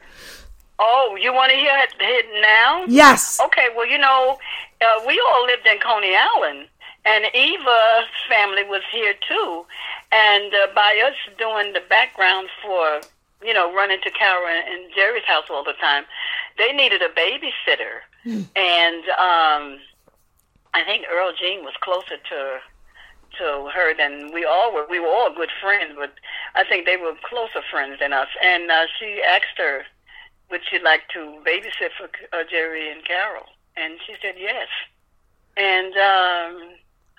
[0.77, 2.85] oh, you want to hear it, it now?
[2.87, 3.39] Yes.
[3.47, 4.37] Okay, well, you know,
[4.81, 6.67] uh, we all lived in Coney Island,
[7.05, 9.65] and Eva's family was here too.
[10.11, 13.01] And uh, by us doing the background for,
[13.45, 16.05] you know, running to Carole and Gerry's house all the time,
[16.57, 18.01] they needed a babysitter.
[18.55, 19.79] and um,
[20.73, 22.59] I think Earl Jean was closer to
[23.37, 24.87] to her than we all were.
[24.89, 26.13] We were all good friends, but
[26.55, 28.27] I think they were closer friends than us.
[28.43, 29.85] And uh, she asked her,
[30.49, 33.45] would she like to babysit for uh, Jerry and Carole?
[33.77, 34.67] And she said yes.
[35.55, 36.69] And um,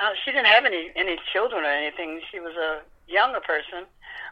[0.00, 2.20] uh, she didn't have any any children or anything.
[2.32, 3.84] She was a younger person,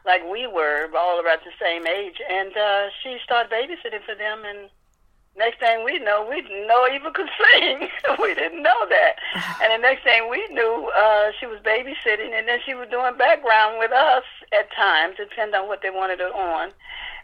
[0.07, 2.17] like we were, all about the same age.
[2.29, 4.43] And uh, she started babysitting for them.
[4.47, 4.71] And
[5.37, 7.89] next thing we know, we didn't know Eva could sing.
[8.23, 9.17] we didn't know that.
[9.63, 13.19] And the next thing we knew, uh, she was babysitting, and then she was doing
[13.19, 16.71] background with us at times, depending on what they wanted her on.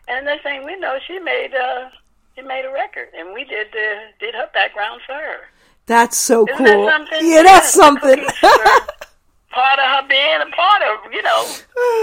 [0.08, 1.88] And the next thing we know, she made uh,
[2.34, 5.48] she made a record, and we did the did her background for her.
[5.86, 6.86] That's so Isn't cool.
[6.86, 7.30] that something?
[7.30, 8.16] Yeah, that's Yes, something.
[9.50, 11.46] part of her being a part of, you know.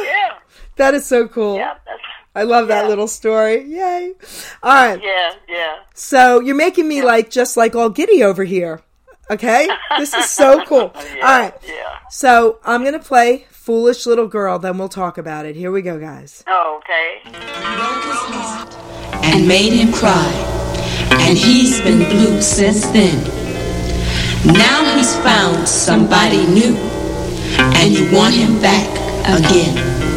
[0.05, 0.37] Yeah,
[0.75, 1.57] that is so cool.
[1.57, 2.01] yeah, that's,
[2.35, 3.63] I love that little story.
[3.63, 4.13] Yay.
[4.63, 5.01] All right.
[5.03, 5.75] yeah, yeah.
[5.93, 8.81] So you're making me like just like all giddy over here.
[9.29, 9.67] Okay?
[9.97, 10.91] This is so cool.
[10.95, 11.53] Yeah, All right.
[11.65, 11.97] Yeah.
[12.09, 15.55] So I'm going to play Foolish Little Girl, then we'll talk about it.
[15.55, 16.43] Here we go, guys.
[16.47, 17.21] Oh, okay.
[19.23, 20.31] and made him cry.
[21.11, 23.40] And he's been blue since then.
[24.45, 26.75] Now he's found somebody new,
[27.77, 28.89] and you want him back
[29.27, 30.10] again.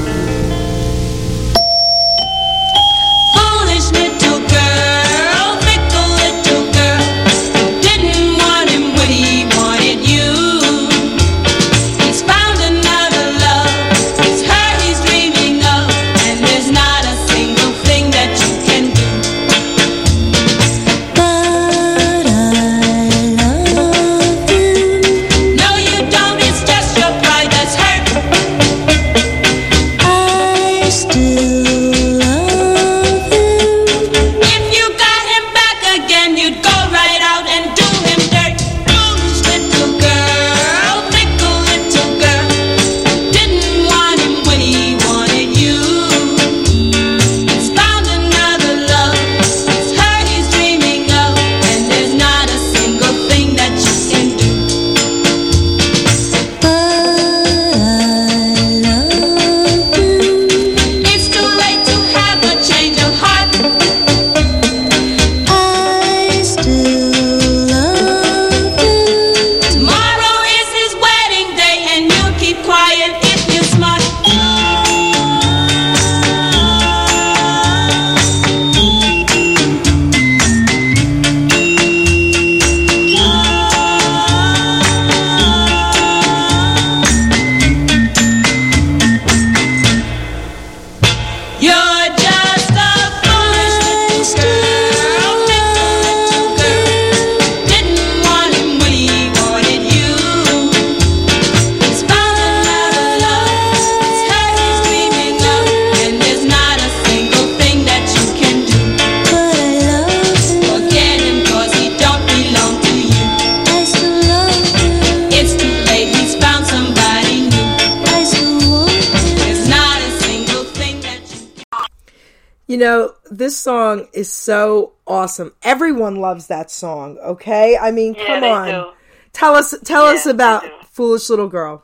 [123.39, 125.53] This song is so awesome.
[125.63, 127.77] Everyone loves that song, okay?
[127.77, 128.69] I mean, Yeah, come on.
[128.69, 128.93] do.
[129.33, 130.87] Tell us tell us Yeah, they about.
[130.87, 131.83] Foolish Little Girl.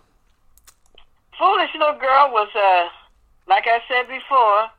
[1.37, 2.89] Foolish Little Girl was, uh,
[3.49, 4.71] like I said before,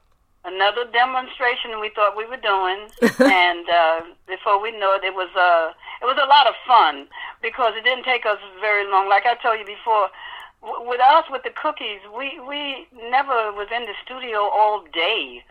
[0.45, 2.88] another demonstration we thought we were doing.
[3.19, 7.07] and uh, before we know it, it was, uh, it was a lot of fun
[7.41, 9.09] because it didn't take us very long.
[9.09, 10.07] Like I told you before,
[10.61, 15.43] w- with us, with the cookies, we, we never was in the studio all day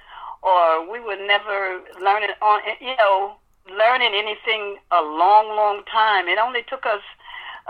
[0.42, 3.36] or we were never learning on, you know,
[3.68, 6.28] learning anything a long, long time.
[6.28, 7.02] It only took us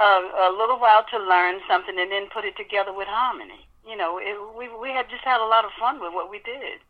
[0.01, 3.66] uh, a little while to learn something and then put it together with harmony.
[3.87, 6.39] You know, it, we we had just had a lot of fun with what we
[6.41, 6.81] did.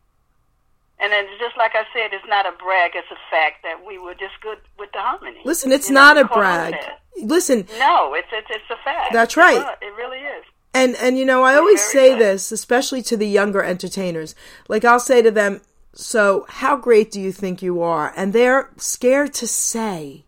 [0.99, 3.97] And then just like I said, it's not a brag; it's a fact that we
[3.97, 5.41] were just good with the harmony.
[5.43, 6.75] Listen, it's You know, not a brag.
[7.17, 9.13] Listen, No, it's it's it's a fact.
[9.13, 9.65] That's right.
[9.81, 10.45] It really is.
[10.73, 14.35] And and you know, I always say this, especially to the younger entertainers.
[14.67, 15.61] Like I'll say to them,
[15.93, 20.25] "So, how great do you think you are?" And they're scared to say.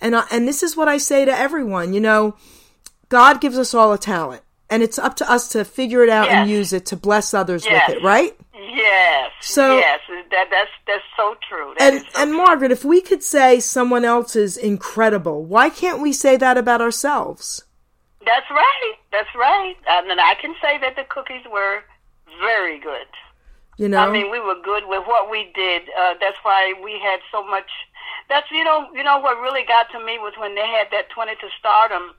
[0.00, 2.36] And I, and this is what I say to everyone, you know,
[3.08, 6.28] God gives us all a talent, and it's up to us to figure it out
[6.28, 7.88] and use it to bless others Yes.
[7.88, 8.36] with it, right?
[8.54, 9.30] Yes.
[9.40, 10.00] So- yes,
[10.30, 11.74] that that's that's so true.
[11.78, 12.36] That And so and true.
[12.38, 16.80] Margaret, if we could say someone else is incredible, why can't we say that about
[16.80, 17.64] ourselves?
[18.24, 18.94] That's right.
[19.12, 19.76] That's right.
[19.88, 21.84] Um, and I can say that the cookies were
[22.40, 23.06] very good.
[23.76, 23.98] You know?
[23.98, 25.82] I mean, we were good with what we did.
[25.92, 27.68] Uh, that's why we had so much.
[28.28, 31.10] That's you know, you know what really got to me was when they had that
[31.10, 32.14] twenty to stardom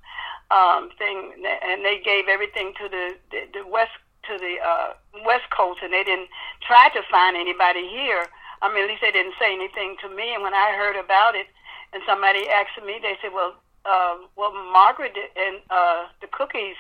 [0.52, 1.34] um, thing,
[1.66, 3.98] and they gave everything to the the, the west
[4.30, 4.94] to the uh,
[5.26, 6.30] west coast, and they didn't
[6.62, 8.26] try to find anybody here.
[8.62, 10.34] I mean, at least they didn't say anything to me.
[10.34, 11.48] And when I heard about it,
[11.94, 13.56] and somebody asked me, they said, "Well,
[13.86, 16.78] uh, well, Margaret and uh, the cookies."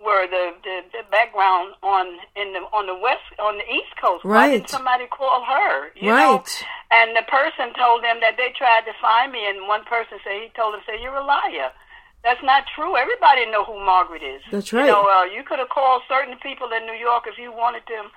[0.00, 4.24] Were the, the, the background on in the on the west on the east coast.
[4.24, 4.48] Right.
[4.48, 5.92] Why didn't somebody call her?
[5.92, 6.40] You Know?
[6.40, 6.64] Right.
[6.88, 10.40] And the person told them that they tried to find me, and one person said
[10.40, 11.68] he told them, "Say you're a liar."
[12.24, 12.96] That's not true.
[12.96, 14.40] Everybody know who Margaret is.
[14.50, 14.88] That's right.
[14.88, 17.84] You know, uh, you could have called certain people in New York if you wanted
[17.88, 18.08] them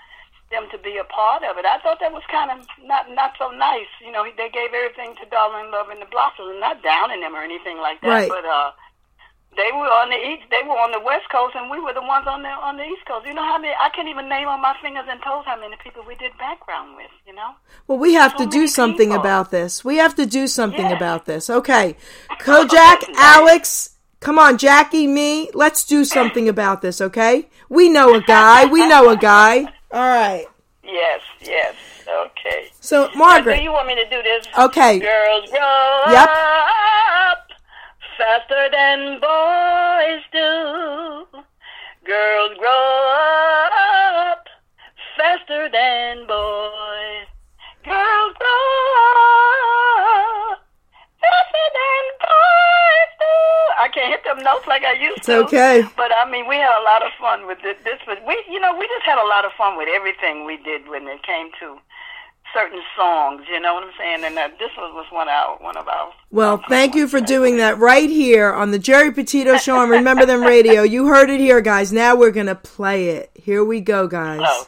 [0.51, 1.65] them to be a part of it.
[1.65, 3.91] I thought that was kind of not not so nice.
[3.99, 7.35] You know, they gave everything to Darlene Love and the Blossoms, and not downing them
[7.35, 8.07] or anything like that.
[8.07, 8.29] Right.
[8.29, 8.71] But uh,
[9.55, 10.43] they were on the east.
[10.49, 12.83] They were on the west coast, and we were the ones on the on the
[12.83, 13.25] east coast.
[13.27, 13.73] You know how many?
[13.79, 16.95] I can't even name on my fingers and toes how many people we did background
[16.95, 17.11] with.
[17.27, 17.51] You know.
[17.87, 19.19] Well, we have to do something people.
[19.21, 19.83] about this.
[19.85, 20.95] We have to do something Yeah.
[20.97, 21.49] about this.
[21.49, 21.95] Okay.
[22.39, 23.03] Kojak.
[23.15, 27.47] Alex, come on, Jackie, me, let's do something about this, okay?
[27.69, 28.65] We know a guy.
[28.65, 29.65] We know a guy.
[29.91, 30.45] All right.
[30.83, 31.21] Yes.
[31.41, 31.75] Yes.
[32.07, 32.69] Okay.
[32.79, 33.63] So, Do Margaret.
[33.63, 34.45] you want me to do this?
[34.57, 34.99] Okay.
[34.99, 36.29] Girls grow Yep.
[36.29, 37.42] up
[38.17, 41.25] faster than boys do.
[42.05, 43.11] Girls grow
[44.31, 44.45] up
[45.17, 47.27] faster than boys.
[47.85, 48.65] Girls grow
[50.51, 50.59] up
[51.19, 53.35] faster than boys do.
[53.79, 55.43] I can't hit them notes like I used It's to.
[55.45, 55.83] okay.
[55.95, 57.77] But I mean, we had a lot of fun with this.
[57.83, 60.57] This was we, you know, we just had a lot of fun with everything we
[60.57, 61.77] did when it came to
[62.53, 63.43] certain songs.
[63.51, 64.23] You know what I'm saying?
[64.23, 66.13] And uh, this was, was one of our one of our.
[66.31, 70.25] Well, thank you for doing that right here on the Geri Petito Show on Remember
[70.25, 70.83] Then Radio.
[70.83, 71.91] You heard it here, guys.
[71.91, 73.31] Now we're going to play it.
[73.35, 74.41] Here we go, guys.
[74.43, 74.67] Oh.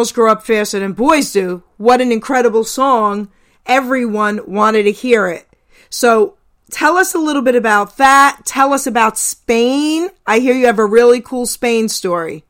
[0.00, 3.28] Girls grow up faster than boys do, what an incredible song.
[3.66, 5.46] Everyone wanted to hear it.
[5.90, 6.38] So
[6.70, 8.40] tell us a little bit about that.
[8.46, 10.08] Tell us about Spain.
[10.26, 12.44] I hear you have a really cool Spain story.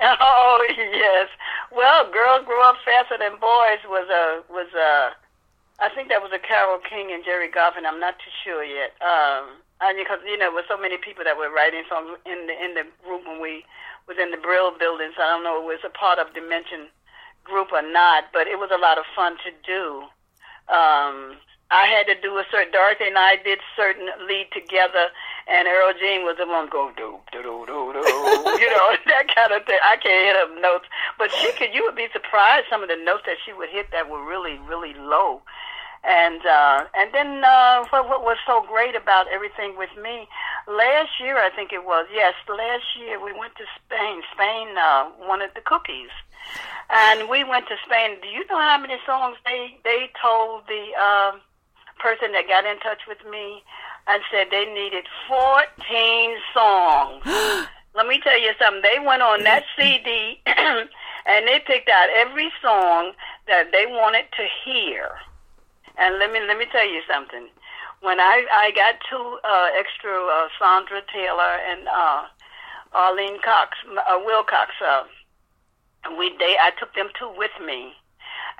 [0.00, 1.28] Oh yes.
[1.76, 5.10] Well, girls grow up faster than boys was a was a.
[5.78, 7.84] I think that was a Carole King and Gerry Goffin.
[7.86, 8.96] I'm not too sure yet.
[9.02, 12.64] Um, and because you know, with so many people that were writing songs in the
[12.64, 13.62] in the group when we
[14.08, 15.14] was in the Brill buildings.
[15.18, 16.88] I don't know if it was a part of Dimension
[17.44, 20.06] group or not, but it was a lot of fun to do.
[20.70, 21.38] Um,
[21.72, 25.08] I had to do a certain Dorothy and I did certain lead together,
[25.48, 28.04] and Earl Jean was the one go do do do do do,
[28.60, 29.80] you know that kind of thing.
[29.82, 30.84] I can't hit up notes,
[31.18, 31.72] but she could.
[31.72, 34.60] You would be surprised some of the notes that she would hit that were really
[34.68, 35.40] really low.
[36.04, 40.28] And uh, and then uh, what, what was so great about everything with me
[40.66, 44.22] last year, I think it was yes, last year we went to Spain.
[44.34, 46.10] Spain uh, wanted the cookies,
[46.90, 48.16] and we went to Spain.
[48.22, 51.40] Do you know how many songs they they told the um,
[51.98, 53.62] person that got in touch with me
[54.06, 57.22] and said they needed fourteen songs?
[57.94, 58.82] Let me tell you something.
[58.82, 63.12] They went on that CD and they picked out every song
[63.46, 65.10] that they wanted to hear.
[65.98, 67.48] And let me let me tell you something.
[68.02, 72.22] When I I got two uh, extra uh, Sandra Taylor and uh,
[72.92, 75.04] Arlene Cox, uh, Wilcox, uh,
[76.18, 77.94] we they I took them two with me.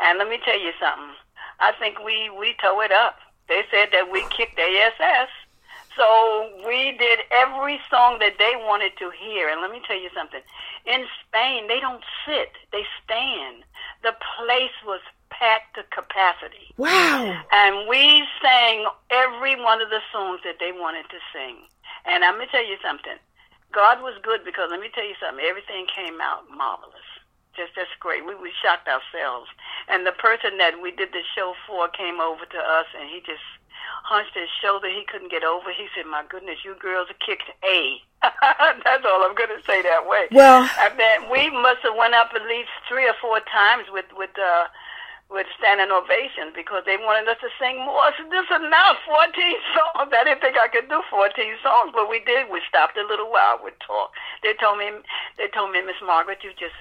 [0.00, 1.16] And let me tell you something.
[1.58, 3.18] I think we we tow it up.
[3.48, 5.28] They said that we kicked ass.
[5.96, 9.48] So we did every song that they wanted to hear.
[9.48, 10.40] And let me tell you something.
[10.86, 13.64] In Spain, they don't sit; they stand.
[14.04, 15.00] The place was
[15.32, 16.70] packed to capacity.
[16.76, 17.40] Wow.
[17.50, 21.56] And we sang every one of the songs that they wanted to sing.
[22.04, 23.16] And I'm going to tell you something.
[23.72, 25.44] God was good because let me tell you something.
[25.44, 27.08] Everything came out marvelous.
[27.56, 28.24] Just, just great.
[28.24, 29.48] We, we shocked ourselves.
[29.88, 33.20] And the person that we did the show for came over to us and he
[33.20, 33.44] just
[34.04, 34.88] hunched his shoulder.
[34.88, 35.70] He couldn't get over.
[35.72, 37.96] He said, my goodness, you girls kicked A.
[38.84, 40.28] That's all I'm going to say that way.
[40.32, 44.06] Well- I mean, we must have went up at least three or four times with,
[44.16, 44.66] with, uh,
[45.32, 48.12] with standing ovations because they wanted us to sing more.
[48.14, 49.32] Said, this is enough, 14
[49.74, 50.12] songs.
[50.12, 51.32] I didn't think I could do 14
[51.64, 52.52] songs, but we did.
[52.52, 53.58] We stopped a little while.
[53.64, 54.14] We talked.
[54.44, 54.92] They told me,
[55.40, 56.76] they told me, Miss Margaret, you just,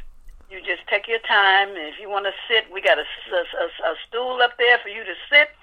[0.51, 1.71] you just take your time.
[1.79, 4.91] If you want to sit, we got a, a, a, a stool up there for
[4.91, 5.55] you to sit.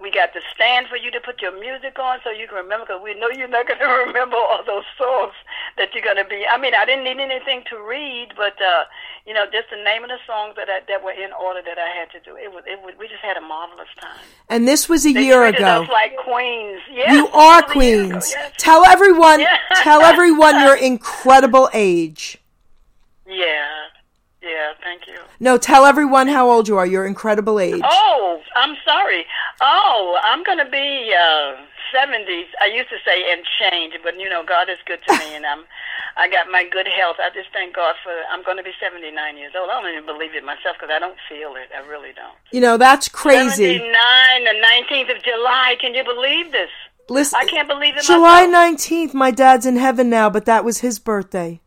[0.00, 2.84] We got the stand for you to put your music on so you can remember
[2.86, 5.32] because we know you're not going to remember all those songs
[5.78, 6.44] that you're going to be.
[6.50, 8.84] I mean, I didn't need anything to read, but, uh,
[9.24, 11.78] you know, just the name of the songs that I, that were in order that
[11.78, 12.36] I had to do.
[12.36, 14.18] It was, it was, we just had a marvelous time.
[14.50, 15.86] And this was a They year ago.
[15.90, 16.80] like queens.
[16.92, 18.34] Yes, You are was a year ago, queens.
[18.36, 18.52] yes.
[18.58, 19.56] Tell everyone, Yeah.
[19.76, 22.36] tell everyone your incredible age.
[23.26, 23.64] Yeah,
[24.44, 25.18] yeah, thank you.
[25.40, 26.86] No, tell everyone how old you are.
[26.86, 27.82] Your incredible age.
[27.84, 29.24] Oh, I'm sorry.
[29.60, 31.56] Oh, I'm going to be uh,
[31.94, 32.46] 70s.
[32.60, 35.46] I used to say and change, but you know, God is good to me, and
[35.46, 35.64] I'm.
[36.16, 37.16] I got my good health.
[37.18, 38.12] I just thank God for.
[38.30, 39.68] I'm going to be 79 years old.
[39.70, 41.70] I don't even believe it myself because I don't feel it.
[41.74, 42.36] I really don't.
[42.52, 43.78] You know that's crazy.
[43.78, 45.74] 79, the 19th of July.
[45.80, 46.70] Can you believe this?
[47.08, 49.12] Listen, I can't believe it July nineteenth.
[49.12, 51.60] My dad's in heaven now, but that was his birthday.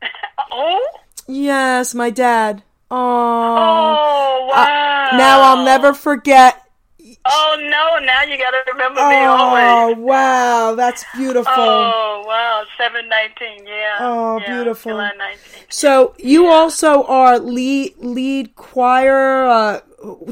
[0.54, 0.86] Oh,
[1.26, 2.62] Yes, my dad.
[2.90, 5.16] Oh, oh, wow.
[5.16, 6.58] now I'll never forget.
[7.24, 8.04] Oh no!
[8.04, 11.52] Now you got to remember me Oh, wow, that's beautiful.
[11.54, 12.64] Oh wow!
[12.76, 13.64] Seven nineteen.
[13.66, 13.98] Yeah.
[14.00, 14.92] Oh, yeah, beautiful.
[14.92, 15.38] July 19.
[15.68, 19.80] So you also are lead lead choir uh,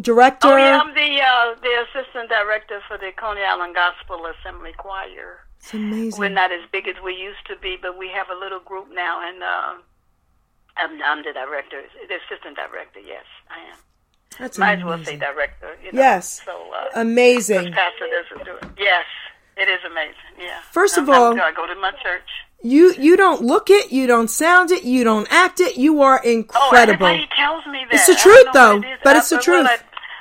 [0.01, 0.49] director.
[0.49, 5.47] Oh yeah, I'm the uh, the assistant director for the Coney Island Gospel Assembly Choir.
[5.61, 6.18] It's amazing.
[6.18, 8.88] We're not as big as we used to be, but we have a little group
[8.93, 9.74] now, and uh,
[10.83, 13.01] I'm, I'm the director, the assistant director.
[13.01, 13.76] Yes, I am.
[14.39, 15.76] That's Might as well say director.
[15.85, 16.01] You know?
[16.01, 16.41] Yes.
[16.45, 17.72] So uh, Amazing.
[17.72, 18.64] Pastor doesn't do it.
[18.78, 19.05] Yes,
[19.57, 20.14] it is amazing.
[20.39, 20.61] Yeah.
[20.72, 22.28] First of I'm- all- I'm- I go to my church.
[22.62, 25.78] You you don't look it, you don't sound it, you don't act it.
[25.78, 27.07] You are Oh, incredible.
[27.07, 27.95] everybody tells me that.
[27.95, 29.66] It's the truth, though, it but it's the truth.
[29.66, 29.78] I,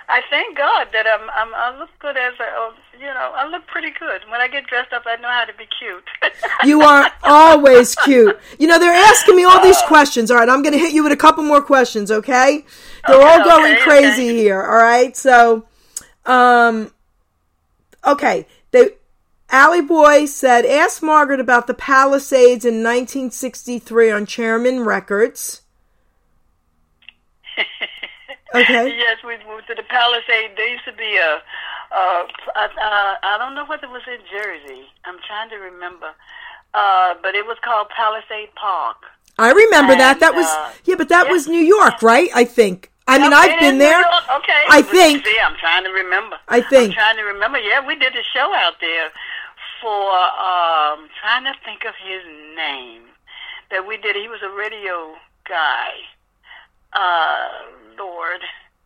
[0.10, 3.68] I thank God that I'm, I'm I look good as a you know I look
[3.68, 4.22] pretty good.
[4.30, 6.04] When I get dressed up, I know how to be cute.
[6.66, 8.38] You are always cute.
[8.58, 10.30] You know, they're asking me all these questions.
[10.30, 12.66] All right, I'm going to hit you with a couple more questions, okay?
[13.08, 14.36] They're Okay, all going okay, crazy okay.
[14.38, 15.16] here, all right?
[15.16, 15.66] So,
[16.26, 16.92] um,
[18.06, 18.46] okay.
[18.72, 18.90] They,
[19.50, 25.62] Allie Boy said, ask Margaret about the Palisades in 1963 on Chairman Records.
[28.56, 28.98] Okay.
[28.98, 30.58] yes, we moved to the Palisade.
[30.58, 31.42] There used to be a,
[31.92, 32.24] uh,
[32.56, 32.68] uh,
[33.24, 34.88] I don't know whether it was in Jersey.
[35.06, 36.12] I'm trying to remember,
[36.74, 38.98] uh, but it was called Palisade Park.
[39.38, 40.14] I remember that.
[40.14, 41.32] And, That was, uh, yeah, but that yeah.
[41.32, 42.30] was New York, right?
[42.36, 42.92] I think.
[43.08, 44.00] I mean, Okay, I've been there.
[44.00, 44.64] Okay.
[44.70, 45.26] I think.
[45.26, 46.38] See, I'm trying to remember.
[46.48, 46.90] I think.
[46.90, 47.58] I'm trying to remember.
[47.58, 49.10] Yeah, we did a show out there
[49.82, 52.22] for um trying to think of his
[52.56, 53.02] name
[53.72, 54.16] that we did.
[54.16, 55.16] He was a radio
[55.48, 55.90] guy.
[56.94, 57.48] Uh,
[58.00, 58.42] Lord.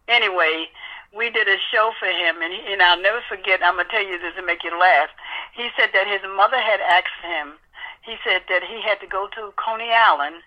[0.07, 0.67] Anyway,
[1.15, 3.61] we did a show for him, and he, and I'll never forget.
[3.63, 5.09] I'm gonna tell you this to make you laugh.
[5.53, 7.53] He said that his mother had asked him.
[8.01, 10.41] He said that he had to go to Coney Island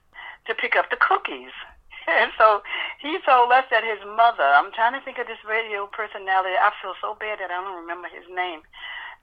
[0.46, 1.54] to pick up the cookies.
[2.06, 2.62] And so
[3.02, 6.54] he told us that his mother, I'm trying to think of this radio personality.
[6.54, 8.62] I feel so bad that I don't remember his name.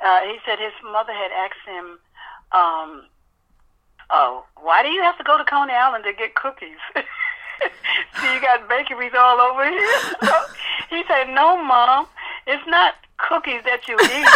[0.03, 1.97] Uh, he said his mother had asked him,
[2.51, 3.07] um,
[4.09, 6.83] oh, why do you have to go to Coney Island to get cookies?
[8.21, 9.99] See, you got bakeries all over here.
[10.89, 12.07] he said, no, Mom,
[12.47, 14.27] it's not cookies that you eat.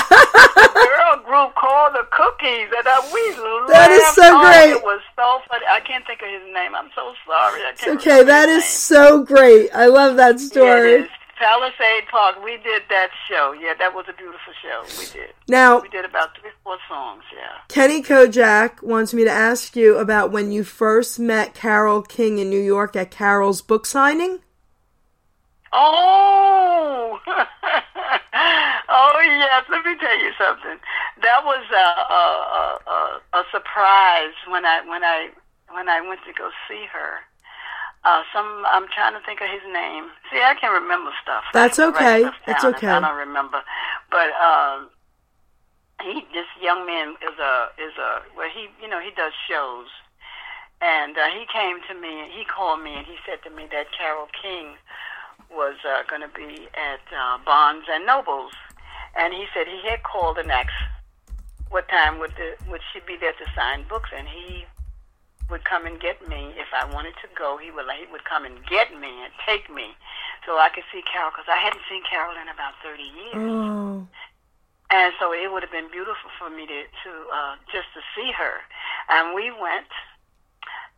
[0.56, 3.20] the girl group called the cookies, and uh, we
[3.68, 4.72] That is so Oh, great.
[4.72, 5.66] It was so funny.
[5.70, 6.76] I can't think of his name.
[6.76, 7.62] I'm so sorry.
[7.66, 8.64] I can't Okay, that is name.
[8.64, 9.70] so great.
[9.74, 10.92] I love that Yeah, story.
[10.94, 11.10] it is.
[11.38, 12.44] Palisade Park.
[12.44, 13.54] We did that show.
[13.54, 14.84] Yeah, that was a beautiful show.
[15.00, 15.34] We did.
[15.48, 17.24] Now, We did about three, four songs.
[17.36, 17.58] Yeah.
[17.68, 22.50] Kenny Kojak wants me to ask you about when you first met Carole King in
[22.50, 24.40] New York at Carole's book signing.
[25.74, 27.20] Oh,
[28.90, 29.64] oh yes.
[29.70, 30.80] Let me tell you something.
[31.22, 32.24] That was a, a,
[32.60, 35.30] a, a, a surprise when I when I
[35.72, 37.20] when I went to go see her.
[38.08, 40.06] Uh, some I'm trying to think of his name.
[40.32, 41.44] See, I can remember stuff.
[41.52, 42.22] That's I can write okay.
[42.24, 42.88] stuff It's okay.
[42.88, 43.60] I don't remember,
[44.10, 44.88] but um,
[46.00, 49.92] he this young man is a is a well he you know he does shows,
[50.80, 53.68] and uh, he came to me and he called me and he said to me
[53.76, 54.80] that Carole King
[55.52, 58.54] was uh, going to be at uh, Barnes and Nobles,
[59.20, 60.72] and he said he had called and asked
[61.70, 64.64] what time would the would she be there to sign books, and he
[65.50, 67.58] would come and get me if I wanted to go.
[67.58, 69.96] He would he would come and get me and take me,
[70.46, 73.52] so I could see Carole because I hadn't seen Carole in about thirty years.
[73.52, 74.08] Oh,
[74.92, 78.32] And so it would have been beautiful for me to, to uh, just to see
[78.32, 78.64] her.
[79.10, 79.92] And we went,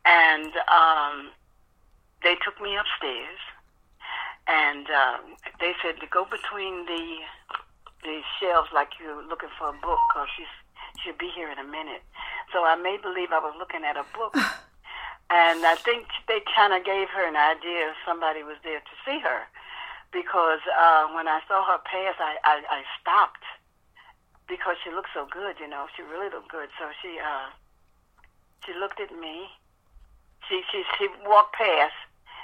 [0.05, 1.29] and um,
[2.23, 3.41] they took me upstairs,
[4.47, 5.17] and uh,
[5.59, 7.03] they said to go between the
[8.01, 10.53] the shelves like you're looking for a book, because she's
[11.03, 12.03] she'll be here in a minute.
[12.53, 14.35] So I made believe I was looking at a book.
[15.31, 18.95] And I think they kind of gave her an idea if somebody was there to
[19.05, 19.45] see her,
[20.11, 23.45] because uh, when I saw her pass, I, I, I stopped
[24.49, 25.85] because she looked so good, you know.
[25.95, 26.69] She really looked good.
[26.81, 27.53] So she uh
[28.65, 29.47] she looked at me.
[30.49, 31.93] She she she walked past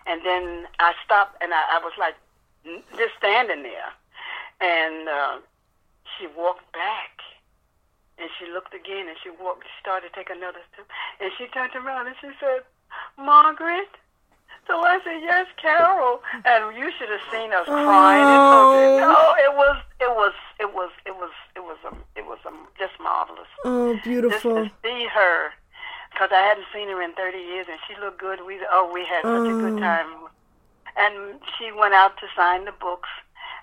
[0.05, 2.15] and then I stopped and I, I was like
[2.95, 3.91] just standing there.
[4.61, 5.37] And uh
[6.17, 7.19] she walked back
[8.17, 10.87] and she looked again and she walked she started to take another step
[11.19, 12.61] and she turned around and she said,
[13.17, 13.89] Margaret
[14.67, 18.25] so I said, "Yes, Carole," and you should have seen us crying.
[18.25, 18.65] And Oh.
[18.65, 18.97] hugging.
[18.97, 22.65] No, it was, it was, it was, it was, it was, um, it was um,
[22.79, 23.45] just marvelous.
[23.63, 24.63] oh, beautiful.
[24.63, 25.53] Just to see her,
[26.11, 28.39] because I hadn't seen her in 30 years, and she looked good.
[28.43, 29.59] We, oh, we had such a Oh.
[29.69, 30.09] good time.
[30.97, 33.09] And she went out to sign the books,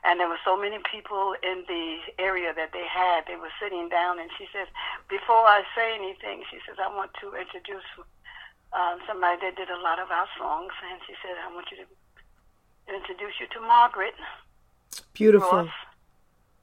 [0.05, 3.25] and there were so many people in the area that they had.
[3.27, 4.69] They were sitting down, and she says,
[5.09, 7.87] "Before I say anything, she says, I want to introduce."
[8.73, 11.85] um, somebody that did a lot of our songs, and she said, "I want you
[11.85, 11.89] to
[12.89, 14.15] introduce you to Margaret
[15.13, 15.69] Beautiful.
[15.69, 15.75] Ross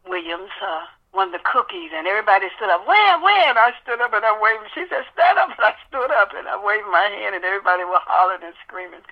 [0.07, 2.85] Williams, uh, one of the cookies." And everybody stood up.
[2.87, 3.49] Where, where?
[3.49, 4.73] And I stood up and I waved.
[4.73, 7.85] She said, "Stand up!" And I stood up and I waved my hand, and everybody
[7.85, 9.05] was hollering and screaming.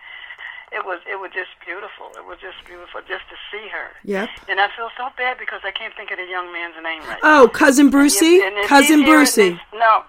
[0.71, 2.07] It was, it was just beautiful.
[2.17, 3.87] It was just beautiful just to see her.
[4.03, 4.29] Yep.
[4.49, 7.19] And I feel so bad because I can't think of the young man's name right
[7.23, 9.57] Oh, cousin Brucie, and if cousin Brucie.
[9.73, 10.03] No,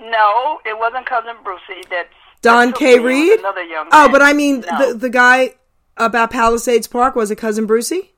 [0.00, 1.88] no, it wasn't cousin Brucie.
[1.90, 2.08] That
[2.42, 2.94] Don that K.
[2.96, 3.40] It Reed?
[3.40, 4.12] Another young Oh, man.
[4.12, 4.92] but I mean No.
[4.92, 5.54] the the guy.
[5.96, 7.16] about Palisades Park?
[7.16, 8.10] Was it cousin Brucie?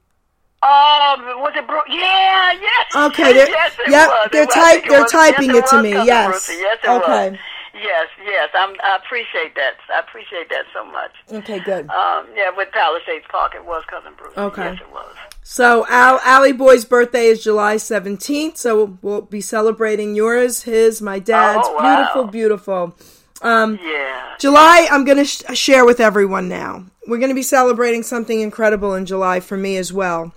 [0.63, 1.81] Um, was it Bro?
[1.89, 2.95] Yeah, yes.
[2.95, 4.29] Okay, they're- yes, it yep, was.
[4.33, 5.11] They're type- they're was.
[5.13, 6.29] typing yes, it to me, yes.
[6.51, 6.61] Brucie.
[6.61, 7.31] Yes, it Okay.
[7.31, 7.39] was.
[7.81, 8.51] Yes, yes.
[8.55, 9.75] I'm, I appreciate that.
[9.95, 11.13] I appreciate that so much.
[11.33, 11.89] Okay, good.
[11.89, 14.37] Um, yeah, with Palisades Park, it was cousin Bruce.
[14.37, 14.65] Okay.
[14.73, 15.15] Yes, it was.
[15.43, 18.57] So Al Allie Boy's birthday is July seventeenth.
[18.59, 21.67] So we'll be celebrating yours, his, my dad's.
[21.69, 21.97] Oh, wow.
[21.97, 22.97] Beautiful, beautiful.
[23.43, 24.37] Um, Yeah.
[24.39, 26.85] July, I'm going to sh- share with everyone now.
[27.07, 30.35] We're going to be celebrating something incredible in July for me as well.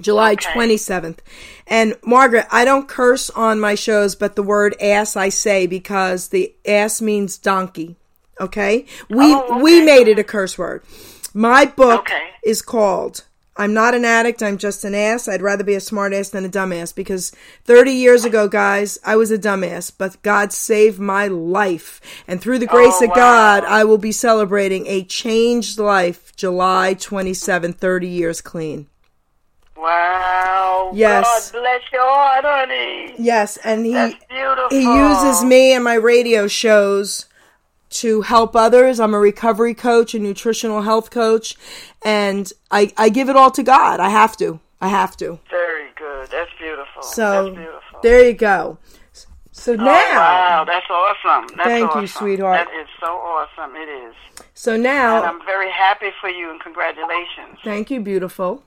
[0.00, 0.50] July Okay.
[0.52, 1.18] 27th.
[1.66, 6.28] And Margaret, I don't curse on my shows, but the word ass I say because
[6.28, 7.96] the ass means donkey.
[8.40, 8.86] Okay?
[9.10, 9.62] We Oh, okay.
[9.62, 10.82] we made it a curse word.
[11.34, 12.28] My book Okay.
[12.44, 13.24] is called
[13.60, 15.26] I'm not an addict, I'm just an ass.
[15.26, 17.32] I'd rather be a smart ass than a dumbass because
[17.64, 22.00] 30 years ago, guys, I was a dumbass, but God saved my life.
[22.28, 26.94] And through the grace Oh, of God, I will be celebrating a changed life July
[26.94, 28.86] 27, 30 years clean.
[29.78, 30.92] Wow.
[30.94, 31.50] Yes.
[31.52, 33.14] God bless your heart, honey.
[33.18, 34.18] Yes, and he
[34.70, 37.26] he uses me and my radio shows
[37.90, 39.00] to help others.
[39.00, 41.56] I'm a recovery coach, a nutritional health coach,
[42.04, 44.00] and I I give it all to God.
[44.00, 44.60] I have to.
[44.80, 45.38] I have to.
[45.50, 46.28] Very good.
[46.30, 47.02] That's beautiful.
[47.02, 48.00] So That's beautiful.
[48.02, 48.78] there you go.
[49.58, 51.48] So oh, now, Oh, wow, that's awesome.
[51.56, 52.68] That's Thank you, sweetheart.
[52.68, 53.74] That is so awesome.
[53.74, 54.14] It is.
[54.54, 57.58] so And now, I'm very happy for you and congratulations.
[57.64, 58.62] thank you, beautiful.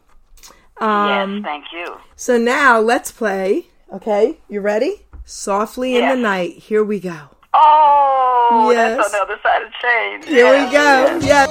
[0.81, 1.97] Yes, Um, thank you.
[2.15, 3.67] so now let's play.
[3.93, 5.01] Okay, you ready?
[5.25, 6.53] Softly in the night.
[6.57, 7.15] Here we go.
[7.53, 8.97] Oh, Yes.
[8.97, 10.25] that's on the other side of change.
[10.25, 11.25] Here Yes, we go.
[11.25, 11.27] yes.
[11.27, 11.49] Yes.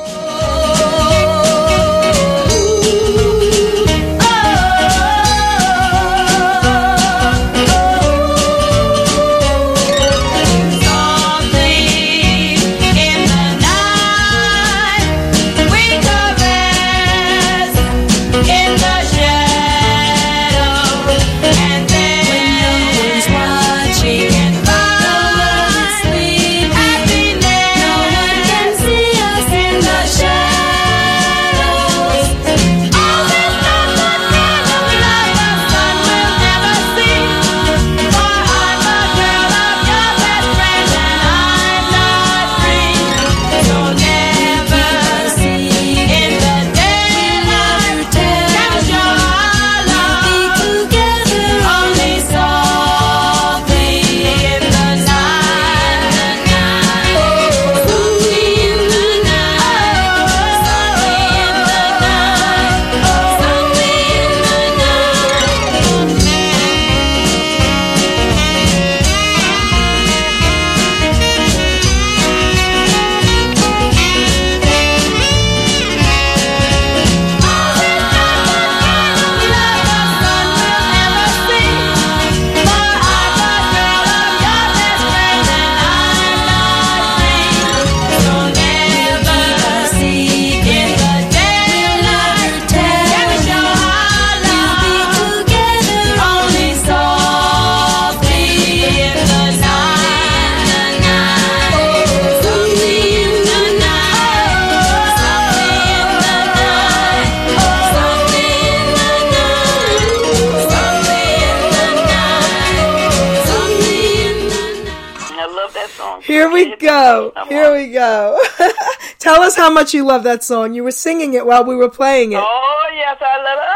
[116.81, 117.33] Go.
[117.49, 118.39] Here we go.
[119.19, 120.75] Tell us how much you love that song.
[120.75, 122.41] You were singing it while we were playing it.
[122.43, 123.69] Oh yes, I love it.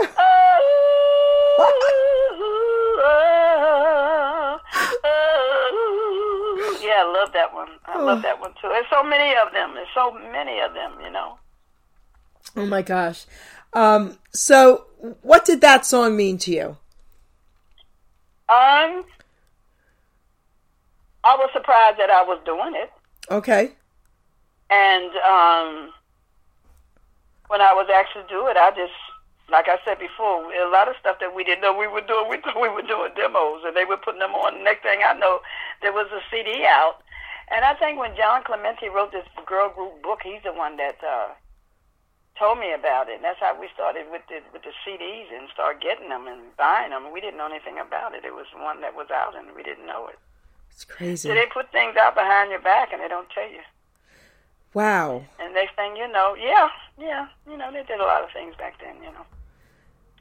[0.00, 0.60] Oh, oh,
[3.04, 4.60] oh,
[5.04, 6.78] oh.
[6.82, 7.68] Yeah, I love that one.
[7.86, 8.68] I love that one too.
[8.68, 9.74] There's so many of them.
[9.74, 10.92] There's so many of them.
[11.02, 11.38] You know.
[12.56, 13.24] Oh my gosh.
[13.72, 14.86] Um, so
[15.22, 16.76] what did that song mean to you?
[18.48, 19.04] Um,
[21.24, 22.92] I was surprised that I was doing it,
[23.30, 23.72] Okay.
[24.70, 25.92] and um,
[27.48, 28.92] when I was actually do it, I just,
[29.50, 32.28] like I said before, a lot of stuff that we didn't know we were doing.
[32.28, 34.62] We thought we were doing demos, and they were putting them on.
[34.64, 35.40] Next thing I know,
[35.82, 37.00] there was a CD out,
[37.50, 40.96] and I think when John Clemente wrote this girl group book, he's the one that
[41.04, 41.28] uh,
[42.38, 43.16] told me about it.
[43.16, 46.40] And that's how we started with the with the CDs and started getting them and
[46.56, 47.12] buying them.
[47.12, 48.24] We didn't know anything about it.
[48.24, 50.18] It was one that was out, and we didn't know it.
[50.74, 51.28] It's crazy.
[51.28, 53.60] So they put things out behind your back and they don't tell you.
[54.74, 55.24] Wow.
[55.38, 56.68] And next thing you know, yeah,
[56.98, 59.24] yeah, you know, they did a lot of things back then, you know.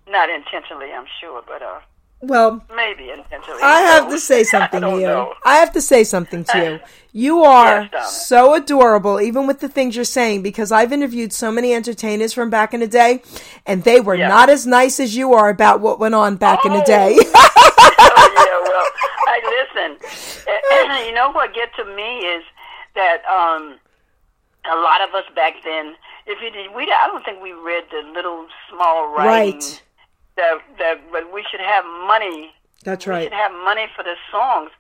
[0.07, 1.79] Not intentionally, I'm sure, but uh
[2.21, 3.61] Well, maybe intentionally.
[3.63, 5.07] I have to say something to you.
[5.07, 5.33] know.
[5.43, 6.79] I have to say something to you.
[7.15, 11.51] You are Yes, so adorable, even with the things you're saying, because I've interviewed so
[11.51, 13.21] many entertainers from back in the day,
[13.67, 14.29] and they were Yeah.
[14.29, 16.85] not as nice as you are about what went on back in the Oh.
[16.85, 17.15] day.
[17.35, 18.87] oh yeah, well,
[19.27, 20.42] I listen.
[21.05, 22.43] you know what gets to me is
[22.95, 23.77] that um,
[24.71, 25.95] a lot of us back then,
[26.25, 29.83] if you did, we I don't think we read the little small writing right.
[30.37, 32.53] that that but we should have money.
[32.83, 33.23] That's We right.
[33.23, 34.71] should have money for the songs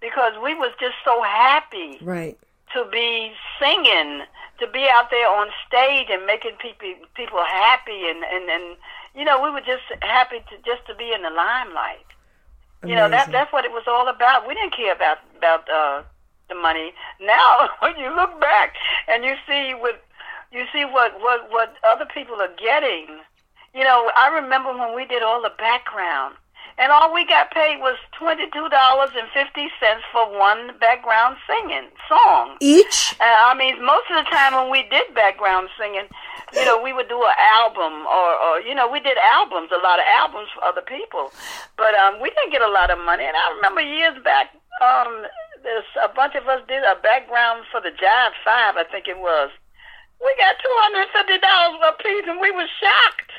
[0.00, 2.38] because we was just so happy Right.
[2.74, 4.22] to be singing,
[4.60, 8.76] to be out there on stage and making people people happy, and and and
[9.14, 12.06] you know we were just happy to just to be in the limelight.
[12.86, 14.46] You know that that's what it was all about.
[14.46, 16.02] We didn't care about about uh,
[16.48, 16.92] the money.
[17.20, 18.74] Now when you look back
[19.08, 20.02] and you see what
[20.52, 23.18] you see what what what other people are getting.
[23.74, 26.36] You know, I remember when we did all the background.
[26.78, 31.36] And all we got paid was twenty two dollars and fifty cents for one background
[31.42, 32.56] singing song.
[32.60, 33.16] Each?
[33.18, 36.06] Uh, I mean, most of the time when we did background singing,
[36.54, 39.82] you know, we would do an album or, or you know, we did albums, a
[39.82, 41.34] lot of albums for other people.
[41.76, 43.26] But um, we didn't get a lot of money.
[43.26, 45.26] And I remember years back, um,
[45.66, 49.18] there's a bunch of us did a background for the Jive Five, I think it
[49.18, 49.50] was.
[50.22, 53.34] We got two hundred fifty dollars a piece, and we was shocked.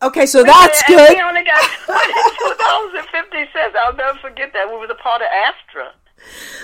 [0.00, 1.10] Okay, so We that's good.
[1.16, 3.74] We only got twenty-two dollars and fifty cents.
[3.82, 4.68] I'll never forget that.
[4.68, 5.90] We was a part of AFTRA.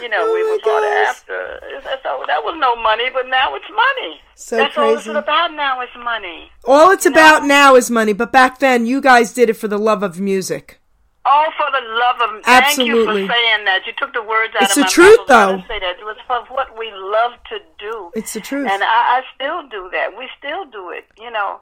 [0.02, 1.16] You know, we Oh were my part of.
[1.16, 2.02] AFTRA.
[2.02, 4.20] So oh, that was no money, but now it's money.
[4.36, 5.80] So That's all it's about now.
[5.82, 6.50] Is money.
[6.64, 9.78] All it's about now is money, but back then you guys did it for the
[9.78, 10.80] love of music.
[11.26, 12.44] All for the love of.
[12.44, 13.26] Thank you Absolutely.
[13.26, 13.80] for saying that.
[13.86, 15.30] You took the words out It's of the my truth, mouth.
[15.30, 15.74] I was though.
[15.74, 18.10] Say that it was for what we love to do.
[18.14, 18.68] It's the truth.
[18.70, 20.16] And I, I still do that.
[20.18, 21.06] We still do it.
[21.18, 21.60] You know,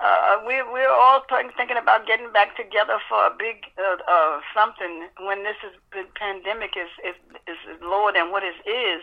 [0.00, 4.40] uh, we we're all th- thinking about getting back together for a big uh, uh,
[4.54, 7.16] something when this is the pandemic is is
[7.46, 9.02] is lower than what it is.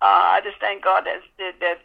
[0.00, 1.78] Uh, I just thank God that that, that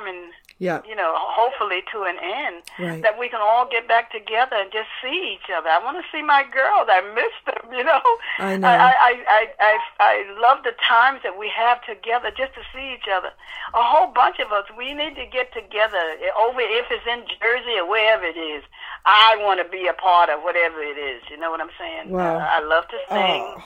[0.00, 0.30] coming.
[0.58, 0.82] Yeah.
[0.86, 2.62] You know, hopefully to an end.
[2.78, 3.02] Right.
[3.02, 5.68] That we can all get back together and just see each other.
[5.68, 6.88] I want to see my girls.
[6.90, 7.72] I miss them.
[7.72, 8.02] You know.
[8.38, 8.68] I know.
[8.68, 12.92] I I, I, I, I love the times that we have together just to see
[12.92, 13.32] each other.
[13.72, 16.02] A whole bunch of us, we need to get together
[16.36, 18.62] over if it's in Jersey or wherever it is.
[19.06, 21.22] I want to be a part of whatever it is.
[21.30, 22.10] You know what I'm saying?
[22.10, 22.36] Wow.
[22.36, 23.44] Uh, I love to sing.
[23.56, 23.64] Oh.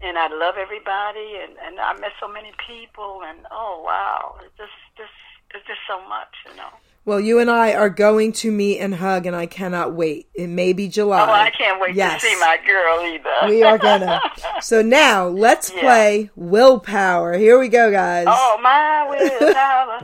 [0.00, 4.76] And I love everybody, and, and I met so many people, and oh wow, just
[4.98, 5.16] just
[5.54, 6.68] it's just so much, you know.
[7.06, 10.26] Well, you and I are going to meet and hug, and I cannot wait.
[10.34, 11.20] It may be July.
[11.28, 12.22] Oh, I can't wait Yes.
[12.22, 13.48] to see my girl either.
[13.48, 14.20] We are gonna.
[14.62, 15.80] So now let's Yeah.
[15.80, 17.34] play Willpower.
[17.36, 18.26] Here we go, guys.
[18.28, 20.00] Oh my willpower,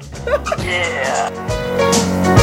[0.64, 2.40] yeah.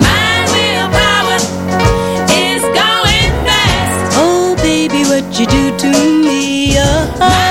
[0.00, 1.38] My willpower
[2.32, 4.16] is going fast.
[4.18, 6.74] Oh, baby, what you do to me?
[6.78, 7.45] Oh,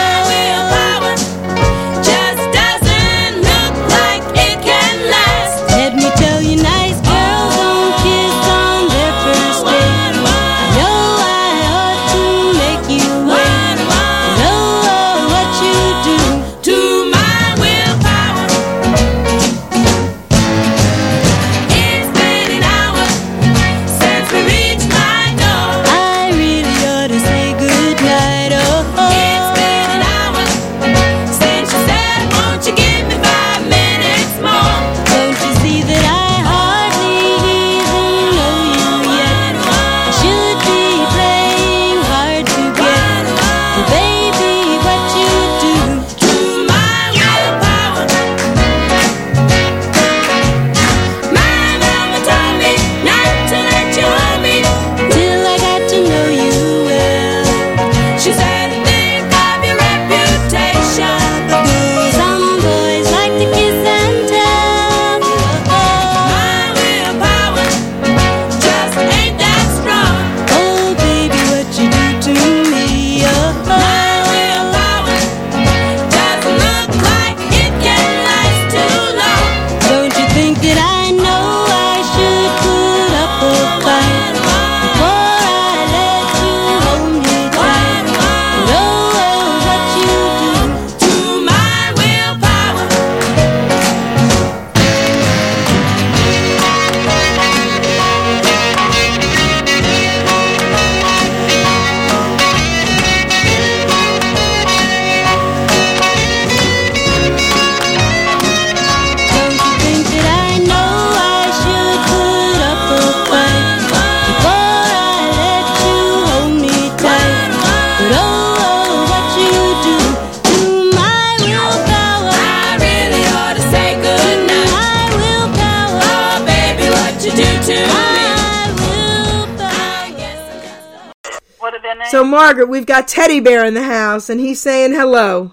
[132.15, 135.51] So, Margaret, we've got Teddy Bear in the house, and he's saying hello.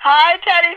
[0.00, 0.74] Hi, Teddy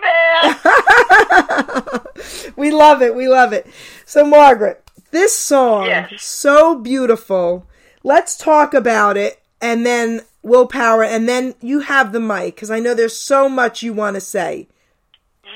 [1.89, 2.53] Bear.
[2.55, 3.15] we love it.
[3.15, 3.65] We love it.
[4.05, 6.21] So, Margaret, this song, Yes.
[6.21, 7.65] so beautiful.
[8.03, 12.79] Let's talk about it, and then willpower, and then you have the mic because I
[12.79, 14.67] know there's so much you want to say.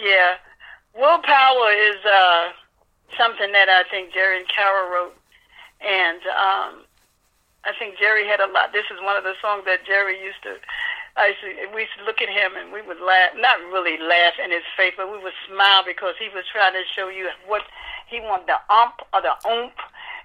[0.03, 0.37] Yeah.
[0.95, 2.47] Willpower is uh,
[3.15, 5.15] something that I think Gerry Carole wrote.
[5.81, 6.83] And um,
[7.65, 8.71] I think Gerry had a lot.
[8.71, 10.55] This is one of the songs that Gerry used to.
[11.17, 13.99] I used to, we used to look at him and we would laugh, not really
[13.99, 17.27] laugh in his face, but we would smile because he was trying to show you
[17.47, 17.63] what
[18.07, 19.75] he wanted the ump or the oomph.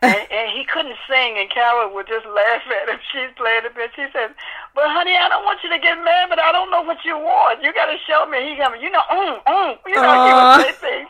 [0.05, 3.01] And, and he couldn't sing, and Carole would just laugh at him.
[3.13, 3.91] She's playing a bit.
[3.97, 4.37] She said,
[4.77, 7.17] "But honey, I don't want you to get mad, but I don't know what you
[7.17, 7.65] want.
[7.65, 10.53] You got to show me." He got you know, mm, mm, you know, he would
[10.61, 11.09] say things,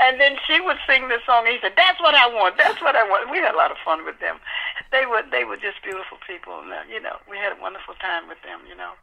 [0.00, 1.44] and then she would sing the song.
[1.44, 2.56] And he said, "That's what I want.
[2.56, 4.40] That's what I want." We had a lot of fun with them.
[4.90, 7.94] They were they were just beautiful people, and uh, you know, we had a wonderful
[8.00, 8.64] time with them.
[8.68, 8.96] You know,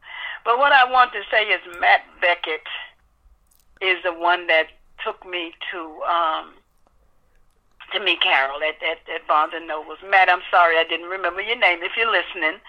[0.44, 2.66] but what I want to say is Matt Beckett
[3.80, 4.74] is the one that
[5.04, 5.78] took me to.
[6.10, 6.57] um
[7.92, 9.98] to me, Carole, at, at, at Barnes and Nobles.
[10.08, 11.82] Matt, I'm sorry I didn't remember your name.
[11.82, 12.60] If you're listening,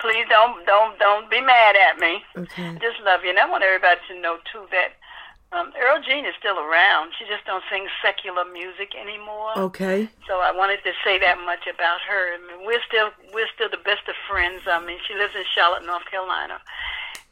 [0.00, 2.22] please don't don't don't be mad at me.
[2.36, 2.76] Okay.
[2.80, 4.98] Just love you, and I want everybody to know too that
[5.54, 7.12] um, Earl Jean is still around.
[7.18, 9.56] She just don't sing secular music anymore.
[9.56, 10.08] Okay.
[10.26, 12.34] So I wanted to say that much about her.
[12.34, 14.62] I mean, we're still we're still the best of friends.
[14.66, 16.58] I mean, she lives in Charlotte, North Carolina,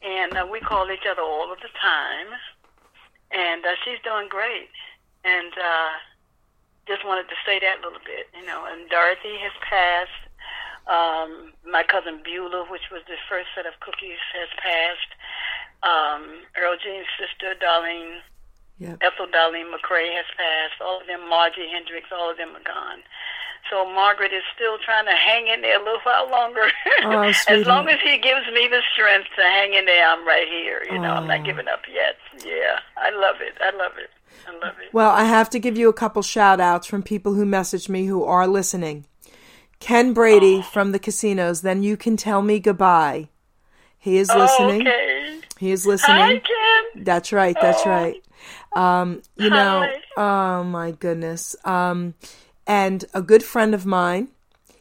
[0.01, 2.31] and uh, we call each other all of the time.
[3.31, 4.69] And uh, she's doing great.
[5.25, 5.91] And uh,
[6.87, 8.65] just wanted to say that a little bit, you know.
[8.69, 10.21] And Dorothy has passed.
[10.83, 15.11] Um, my cousin Beulah, which was the first set of cookies, has passed.
[15.83, 18.19] Um, Earl Jean's sister, Darlene
[18.79, 18.97] Yep.
[19.01, 20.81] Ethel Darlene McCrea has passed.
[20.81, 22.99] All of them, Margie Hendrix, all of them are gone.
[23.69, 26.67] So Margaret is still trying to hang in there a little while longer.
[27.05, 30.47] Oh, as long as he gives me the strength to hang in there, I'm right
[30.49, 30.83] here.
[30.91, 31.27] You know, I'm Oh.
[31.27, 32.17] not giving up yet.
[32.43, 33.53] Yeah, I love it.
[33.61, 34.09] I love it.
[34.47, 34.93] I love it.
[34.93, 38.05] Well, I have to give you a couple shout outs from people who messaged me
[38.05, 39.05] who are listening.
[39.79, 43.27] Ken Brady from the casinos, then you can tell me goodbye.
[43.97, 44.87] He is listening.
[44.87, 45.39] Oh, okay.
[45.59, 46.41] He is Hi, listening.
[46.41, 47.03] Ken.
[47.03, 47.55] That's right.
[47.61, 47.89] That's Oh.
[47.89, 48.15] right.
[48.75, 51.55] Um, you know, oh my goodness.
[51.65, 52.13] Um,
[52.67, 54.29] and a good friend of mine,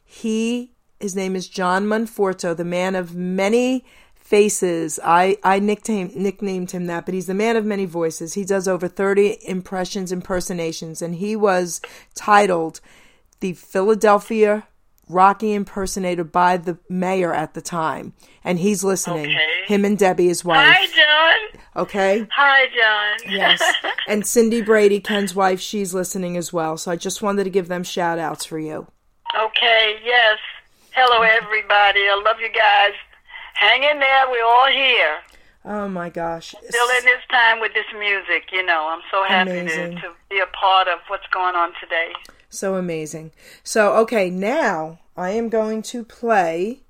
[0.05, 3.85] he, his name is John Monforto, the man of many
[4.23, 4.99] faces.
[5.05, 8.35] I, I nicknamed, nicknamed him that, but he's the man of many voices.
[8.35, 11.81] He does over 30 impressions, impersonations, and he was
[12.15, 12.81] titled
[13.41, 14.67] the Philadelphia
[15.09, 18.15] Rocky impersonator by the mayor at the time.
[18.45, 19.27] And he's listening.
[19.27, 19.65] Okay.
[19.67, 20.75] Him and Debbie, his wife.
[20.75, 21.61] Hi, John.
[21.77, 22.27] Okay?
[22.33, 23.33] Hi, John.
[23.33, 23.61] Yes.
[24.09, 26.79] and Cindy Brady, Ken's wife, she's listening as well.
[26.79, 28.87] So I just wanted to give them shout outs for you.
[29.37, 30.39] okay, yes.
[30.93, 32.01] Hello, everybody.
[32.01, 32.93] I love you guys.
[33.55, 34.31] Hang in there.
[34.31, 35.19] We're all here.
[35.65, 36.55] Oh my gosh.
[36.69, 38.89] Still in this time with this music, you know.
[38.91, 42.13] I'm so happy to, to be a part of what's going on today.
[42.49, 43.31] So amazing.
[43.63, 46.81] So, okay, now I am going to play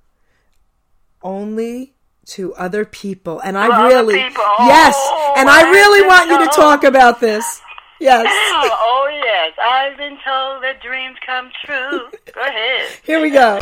[1.22, 1.92] only
[2.26, 3.40] to other people.
[3.40, 4.42] And I really, people.
[4.44, 7.60] Oh, yes, Oh, and I really want you to talk about this.
[8.00, 8.26] Yes.
[8.30, 9.52] oh, yes.
[9.62, 12.08] I've been told that dreams come true.
[12.34, 12.88] Go ahead.
[13.04, 13.58] Here we go.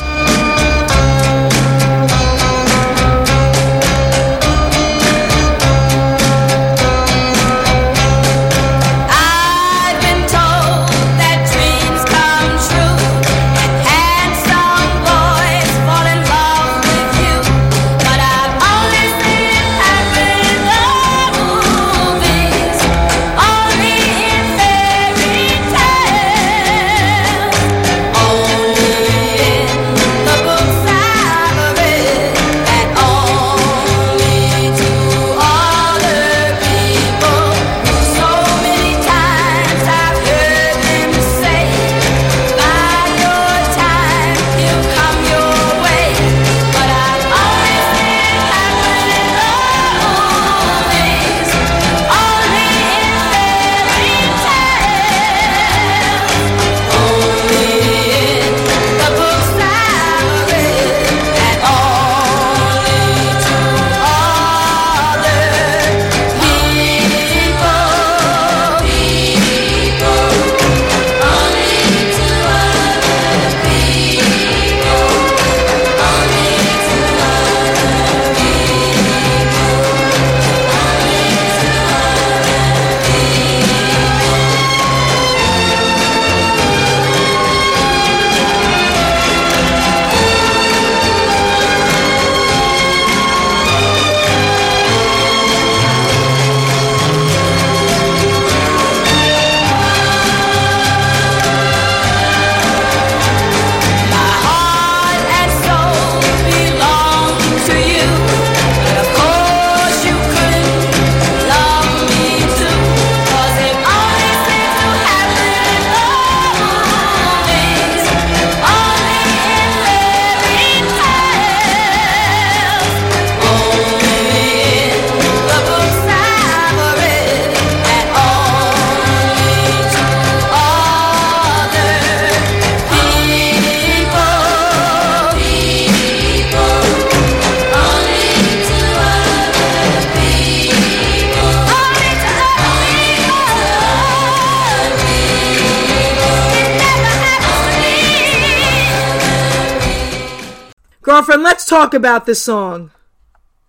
[151.20, 152.90] Girlfriend, let's talk about this song.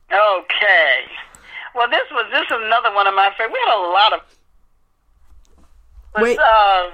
[0.07, 0.95] Okay.
[1.75, 3.51] Well, this was this is another one of my favorite.
[3.51, 4.19] We had a lot of.
[6.15, 6.39] Was, Wait.
[6.39, 6.91] Uh,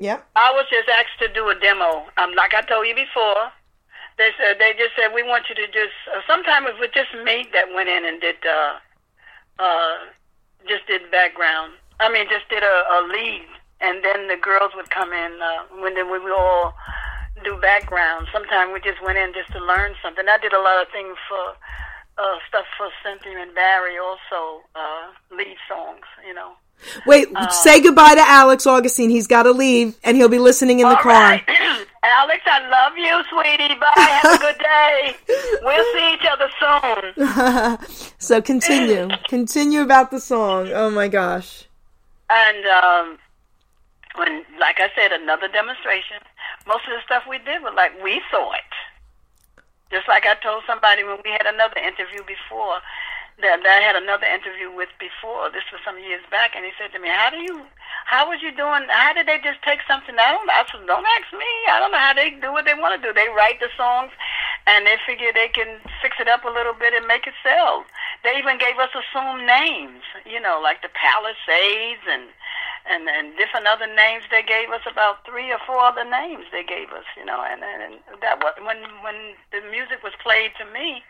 [0.00, 0.28] Yep.
[0.36, 2.04] I was just asked to do a demo.
[2.18, 3.52] Um, like I told you before,
[4.18, 5.96] they said they just said we want you to just.
[6.12, 8.36] Uh, sometime it was just me that went in and did.
[8.44, 8.76] Uh,
[9.60, 9.94] uh,
[10.68, 11.72] just did background.
[12.00, 13.48] I mean, just did a, a lead,
[13.80, 16.74] and then the girls would come in uh, when then we would all
[17.44, 18.28] do background.
[18.32, 20.24] Sometimes we just went in just to learn something.
[20.28, 21.56] I did a lot of things for
[22.18, 26.04] uh, stuff for Cynthia and Barry, also uh, lead songs.
[26.26, 26.52] You know.
[27.06, 29.10] Wait, say goodbye to Alex Augustine.
[29.10, 31.12] He's got to leave, and he'll be listening in the car.
[31.12, 31.44] right.
[32.02, 33.74] Alex, I love you, sweetie.
[33.78, 33.92] Bye.
[33.96, 35.16] Have a good day.
[35.62, 38.08] We'll see each other soon.
[38.18, 39.08] so continue.
[39.28, 40.70] continue about the song.
[40.72, 41.68] Oh my gosh.
[42.30, 43.18] And um,
[44.16, 46.16] when, like I said, another demonstration.
[46.66, 48.72] Most of the stuff we did was like we saw it.
[49.90, 52.78] Just like I told somebody when we had another interview before,
[53.40, 55.50] that, that I had another interview with before.
[55.50, 57.64] This was some years back, and he said to me, "How do you?
[58.06, 58.88] How was you doing?
[58.88, 60.16] How did they just take something?
[60.18, 60.48] I don't.
[60.50, 61.50] I said, don't ask me.
[61.68, 63.12] I don't know how they do what they want to do.
[63.12, 64.12] They write the songs,
[64.66, 67.84] and they figure they can fix it up a little bit and make it sell.
[68.24, 72.28] They even gave us assumed names, you know, like the Palisades and."
[72.88, 76.64] and and different other names they gave us about three or four other names they
[76.64, 80.64] gave us you know and and that was when when the music was played to
[80.72, 81.04] me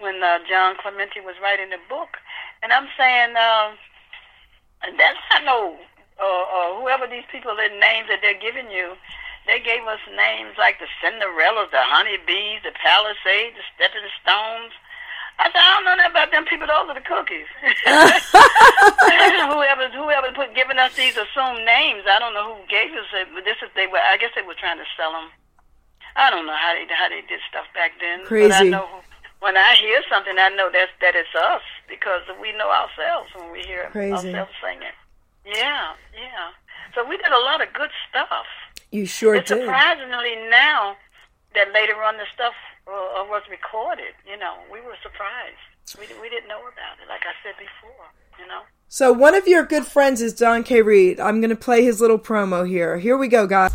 [0.00, 2.16] when uh, John Clemente was writing the book
[2.62, 3.76] and I'm saying um
[4.82, 5.76] and that's not no
[6.20, 8.96] uh, uh, whoever these people their names that they're giving you
[9.46, 14.72] they gave us names like the Cinderellas, the Honeybees, the Palisades, the Stepping Stones.
[15.40, 16.68] I said, I don't know nothing about them people.
[16.68, 17.48] Those are the cookies.
[19.48, 23.32] whoever, whoever put giving us these assumed names, I don't know who gave us it,
[23.32, 23.98] but this is they were.
[23.98, 25.32] I guess they were trying to sell them.
[26.14, 28.20] I don't know how they how they did stuff back then.
[28.28, 28.68] But I Crazy.
[28.68, 29.00] know
[29.40, 33.50] when I hear something, I know that's that it's us because we know ourselves when
[33.52, 34.12] we hear Crazy.
[34.12, 34.94] ourselves singing.
[35.44, 36.52] Yeah, yeah.
[36.94, 38.46] So we did a lot of good stuff.
[38.90, 39.60] You sure It's did.
[39.60, 40.96] surprisingly now
[41.54, 42.54] that later on the stuff
[42.86, 44.14] uh, was recorded.
[44.28, 45.56] You know, we were surprised.
[45.98, 48.06] We, we didn't know about it, like I said before.
[48.38, 48.62] You know.
[48.88, 50.82] So one of your good friends is Don K.
[50.82, 51.20] Reed.
[51.20, 52.98] I'm going to play his little promo here.
[52.98, 53.70] Here we go, guys.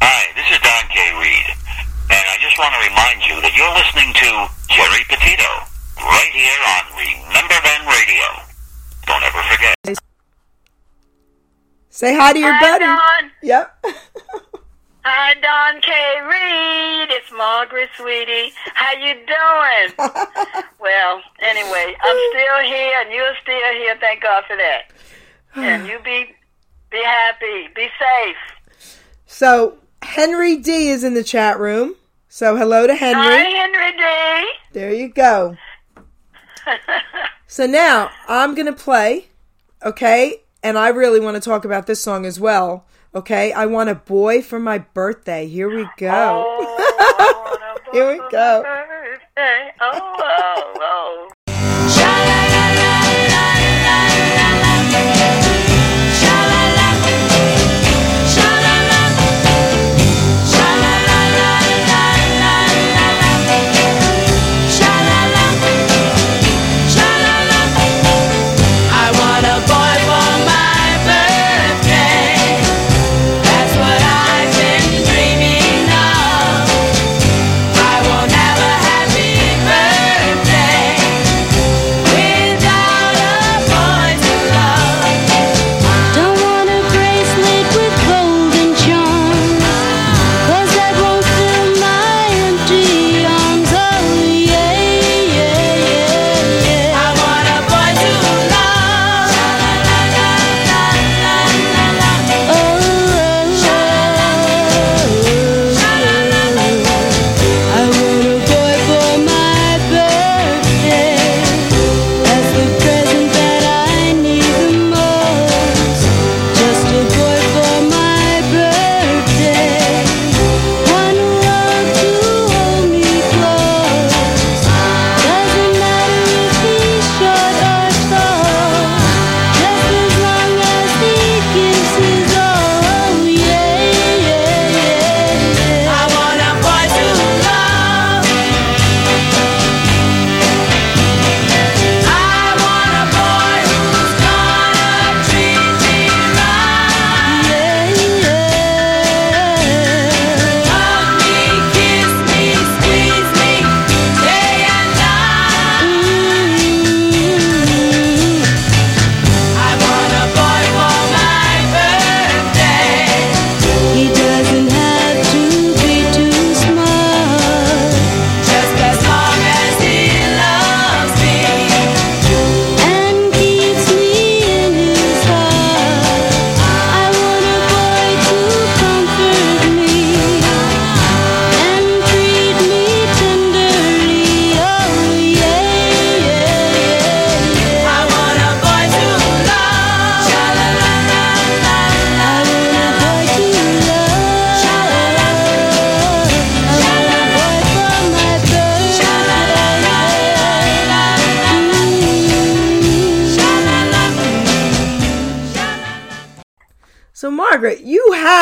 [0.00, 1.20] Hi, this is Don K.
[1.20, 1.56] Reed,
[2.24, 4.28] and I just want to remind you that you're listening to
[4.72, 5.52] Geri Petito
[6.00, 8.28] right here on Remember Then Radio.
[9.04, 9.76] Don't ever forget.
[11.90, 12.84] Say hi to your Hi, buddy.
[12.88, 13.30] Don.
[13.42, 13.84] Yep.
[15.06, 15.92] Hi, Don K.
[16.24, 17.10] Reed.
[17.12, 18.54] It's Margaret, sweetie.
[18.72, 19.92] How you doing?
[20.80, 23.98] well, anyway, I'm still here, and you're still here.
[24.00, 24.92] Thank God for that.
[25.56, 26.34] And you be
[26.90, 28.96] be happy, be safe.
[29.26, 31.96] so Henry D is in the chat room.
[32.36, 33.22] So hello to Henry.
[33.22, 34.52] Hi, Henry D.
[34.72, 35.56] There you go.
[37.46, 39.28] So now I'm going to play,
[39.84, 40.42] okay?
[40.60, 42.84] And I really want to talk about this song as well,
[43.14, 43.52] okay?
[43.52, 45.46] I want a boy for my birthday.
[45.46, 46.56] Here we go.
[46.58, 48.62] Oh, Here we go go.
[48.64, 49.72] for my birthday.
[49.80, 51.43] Oh, oh, oh.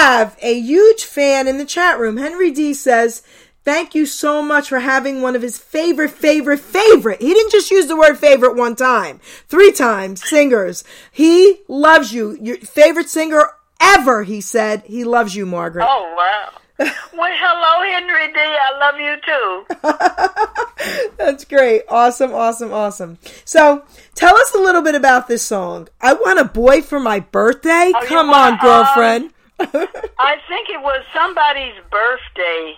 [0.02, 2.16] Have a huge fan in the chat room.
[2.16, 3.22] Henry D says,
[3.64, 7.22] Thank you so much for having one of his favorite, favorite, favorite.
[7.22, 10.82] He didn't just use the word favorite one time, three times, singers.
[11.12, 12.36] He loves you.
[12.40, 13.50] Your favorite singer
[13.80, 14.82] ever, he said.
[14.86, 15.86] He loves you, Margaret.
[15.88, 16.58] Oh wow.
[16.78, 18.40] well, hello, Henry D.
[18.40, 19.16] I love you
[20.98, 21.10] too.
[21.16, 21.82] That's great.
[21.88, 23.18] Awesome, awesome, awesome.
[23.44, 23.84] So,
[24.16, 25.88] tell us a little bit about this song.
[26.00, 27.92] I want a boy for my birthday.
[27.94, 29.32] Oh, Come on, girlfriend.
[30.18, 32.74] I think it was somebody's birthday,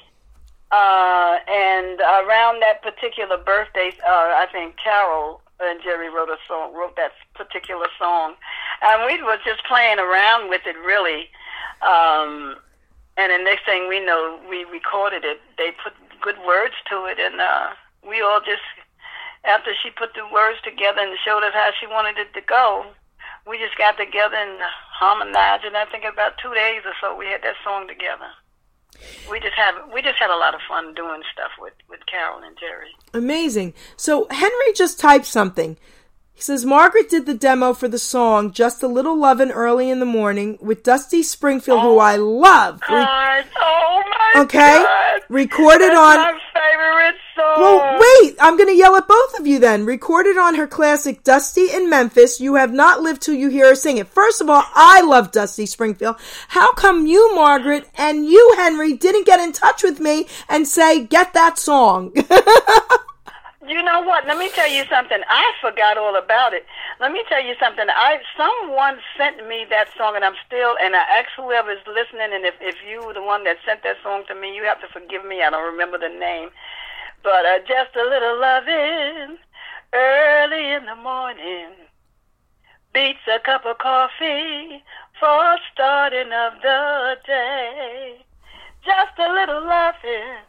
[0.70, 6.74] uh, and around that particular birthday, uh, I think Carole and Gerry wrote a song,
[6.74, 8.34] wrote that particular song,
[8.82, 11.28] and we was just playing around with it really.
[11.82, 12.56] Um,
[13.16, 15.40] and the next thing we know, we recorded it.
[15.56, 17.70] They put good words to it, and uh,
[18.06, 18.64] we all just,
[19.44, 22.86] after she put the words together and showed us how she wanted it to go,
[23.46, 25.64] we just got together and uh, harmonized.
[25.64, 28.30] And I think about two days or so, we had that song together.
[29.30, 32.42] We just had we just had a lot of fun doing stuff with with Carole
[32.42, 32.90] and Gerry.
[33.12, 33.74] Amazing.
[33.96, 35.76] So Henry just typed something.
[36.34, 40.00] He says Margaret did the demo for the song "Just a Little Lovin' Early in
[40.00, 42.80] the Morning" with Dusty Springfield, who oh I love.
[42.88, 44.02] God, oh
[44.34, 45.20] my okay, God.
[45.28, 46.16] recorded That's on.
[46.16, 47.60] my favorite song.
[47.60, 48.36] Well, wait.
[48.40, 49.86] I'm going to yell at both of you then.
[49.86, 53.74] Recorded on her classic "Dusty in Memphis." You have not lived till you hear her
[53.76, 54.08] sing it.
[54.08, 56.16] First of all, I love Dusty Springfield.
[56.48, 61.04] How come you, Margaret, and you, Henry, didn't get in touch with me and say,
[61.04, 62.12] "Get that song"?
[63.66, 64.26] You know what?
[64.26, 65.20] Let me tell you something.
[65.26, 66.66] I forgot all about it.
[67.00, 67.86] Let me tell you something.
[67.88, 70.76] I someone sent me that song, and I'm still.
[70.82, 73.96] And I asked whoever's listening, and if if you were the one that sent that
[74.02, 75.42] song to me, you have to forgive me.
[75.42, 76.50] I don't remember the name,
[77.22, 79.38] but uh, just a little loving
[79.94, 81.72] early in the morning
[82.92, 84.84] beats a cup of coffee
[85.18, 88.24] for starting of the day.
[88.84, 90.44] Just a little loving.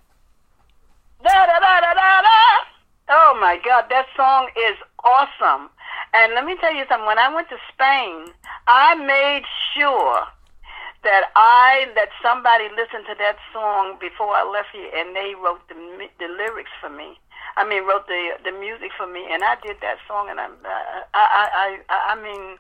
[1.24, 2.75] Da da da da da da.
[3.08, 5.70] Oh my God, that song is awesome.
[6.14, 7.06] And let me tell you something.
[7.06, 8.34] When I went to Spain,
[8.68, 9.46] I made
[9.78, 10.26] sure
[11.04, 15.62] that I that somebody listened to that song before I left here, and they wrote
[15.70, 15.78] the
[16.18, 17.20] the lyrics for me.
[17.58, 20.58] I mean, wrote the the music for me, and I did that song, and I'm,
[20.66, 22.58] uh, I I I I mean.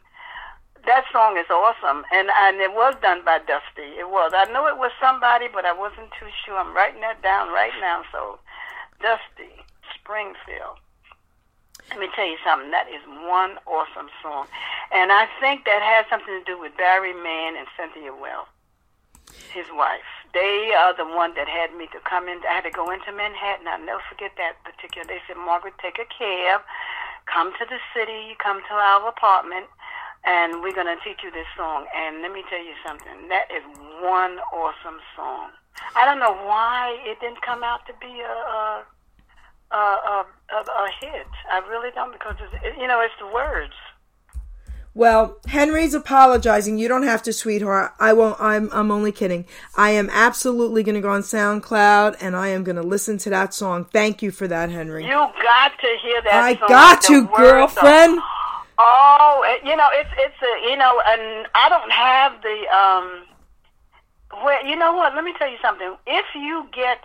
[0.85, 3.97] That song is awesome, and and it was done by Dusty.
[3.97, 4.33] It was.
[4.35, 6.59] I know it was somebody, but I wasn't too sure.
[6.59, 8.03] I'm writing that down right now.
[8.11, 8.37] So,
[9.01, 9.64] Dusty
[10.05, 10.77] Springfield.
[11.89, 12.69] Let me tell you something.
[12.69, 14.45] That is one awesome song,
[14.93, 18.45] and I think that has something to do with Barry Mann and Cynthia Weil,
[19.49, 20.05] his wife.
[20.33, 22.37] They are the one that had me to come in.
[22.45, 23.65] I had to go into Manhattan.
[23.65, 25.09] I'll never forget that particular.
[25.09, 26.61] They said, Margaret, take a cab,
[27.25, 29.65] come to the city, come to our apartment,
[30.25, 31.85] and we're going to teach you this song.
[31.97, 33.29] And let me tell you something.
[33.29, 33.65] That is
[34.01, 35.49] one awesome song.
[35.95, 38.85] I don't know why it didn't come out to be a a,
[39.75, 41.27] a, a, a, a hit.
[41.51, 43.73] I really don't because it's, you know it's the words.
[44.95, 46.77] Well, Henry's apologizing.
[46.77, 47.93] You don't have to, sweetheart.
[47.99, 48.39] I won't.
[48.39, 48.69] I'm.
[48.71, 49.45] I'm only kidding.
[49.75, 53.29] I am absolutely going to go on SoundCloud and I am going to listen to
[53.31, 53.85] that song.
[53.91, 55.03] Thank you for that, Henry.
[55.03, 56.33] You got to hear that.
[56.33, 56.69] I song.
[56.69, 58.19] got The to, girlfriend.
[58.77, 64.43] Oh, you know it's it's a you know, and I don't have the um.
[64.45, 65.13] Well, you know what?
[65.13, 65.95] Let me tell you something.
[66.07, 66.99] If you get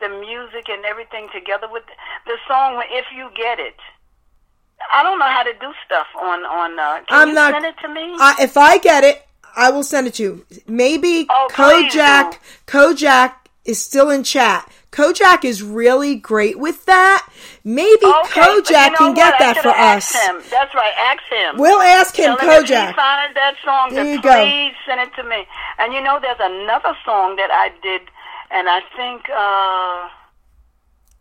[0.00, 1.84] the music and everything together with
[2.26, 3.76] the song, if you get it,
[4.92, 6.78] I don't know how to do stuff on on.
[6.78, 8.14] Uh, can I'm you not- send it to me?
[8.18, 10.46] I, if I get it, I will send it to you.
[10.66, 12.38] Maybe Oh, Kojak.
[12.66, 14.70] Kojak is still in chat.
[14.90, 17.28] Kojak is really great with that.
[17.62, 20.10] Maybe Okay, Kojak you know can get that for us.
[20.14, 20.40] Him.
[20.50, 20.92] That's right.
[20.98, 21.58] Ask him.
[21.60, 22.88] We'll ask him, Tell him if Kojak.
[22.88, 22.94] he
[23.34, 24.32] that song, There you go.
[24.42, 25.46] please send it to me.
[25.78, 28.02] And you know, there's another song that I did,
[28.50, 30.08] and I think uh,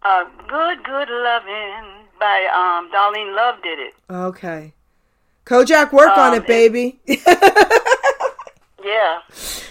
[0.07, 3.93] uh, "Good Good Loving" by um, Darlene Love did it.
[4.09, 4.73] Okay.
[5.45, 6.99] Kojak, work on Um, it, baby.
[8.81, 9.19] Yeah.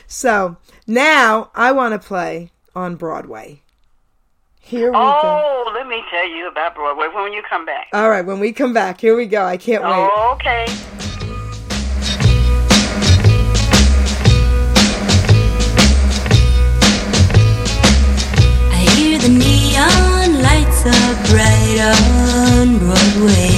[0.06, 0.56] so
[0.86, 3.62] now I want to play on Broadway.
[4.60, 5.00] Here we go.
[5.22, 7.86] Oh, let me tell you about Broadway when you come back.
[7.94, 9.44] All right, when we come back, here we go.
[9.44, 10.10] I can't wait.
[10.34, 10.66] Okay.
[20.88, 23.57] Lights bright on Broadway.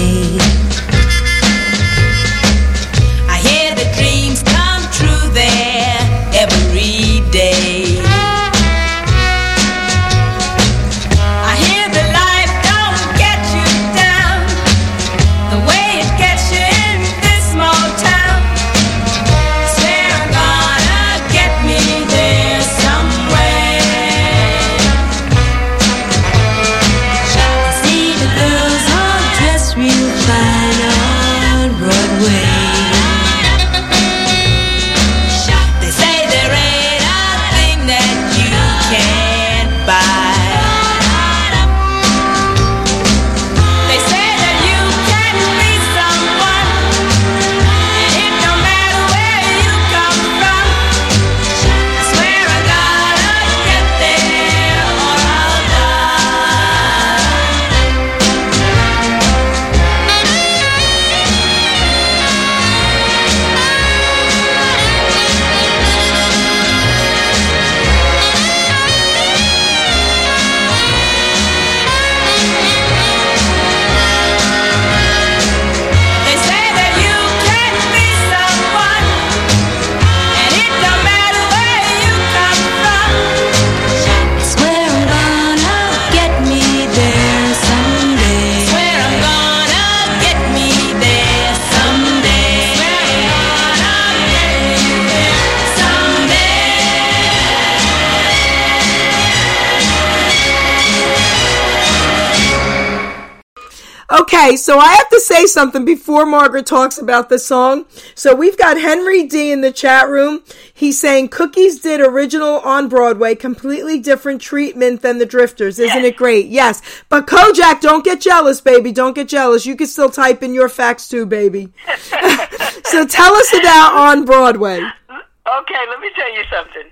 [104.12, 107.86] Okay, so I have to say something before Margaret talks about the song.
[108.16, 110.42] So we've got Henry D in the chat room.
[110.74, 115.78] He's saying Cookies did original on Broadway, completely different treatment than the Drifters.
[115.78, 116.46] Isn't it great?
[116.46, 116.82] Yes.
[117.08, 118.90] But Kojak, don't get jealous, baby.
[118.90, 119.64] Don't get jealous.
[119.64, 121.72] You can still type in your facts too, baby.
[122.84, 124.78] so tell us about on Broadway.
[124.78, 126.90] Okay, let me tell you something.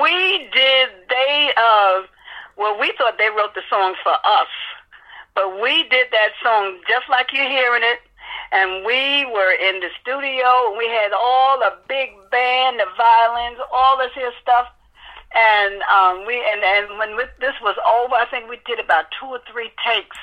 [0.00, 2.02] We did, they, uh,
[2.56, 4.48] well, we thought they wrote the song for us,
[5.34, 8.00] but we did that song just like you're hearing it.
[8.52, 13.58] And we were in the studio, and we had all the big band, the violins,
[13.72, 14.68] all this here stuff.
[15.34, 19.06] And um, we and, and when we, this was over, I think we did about
[19.18, 20.16] two or three takes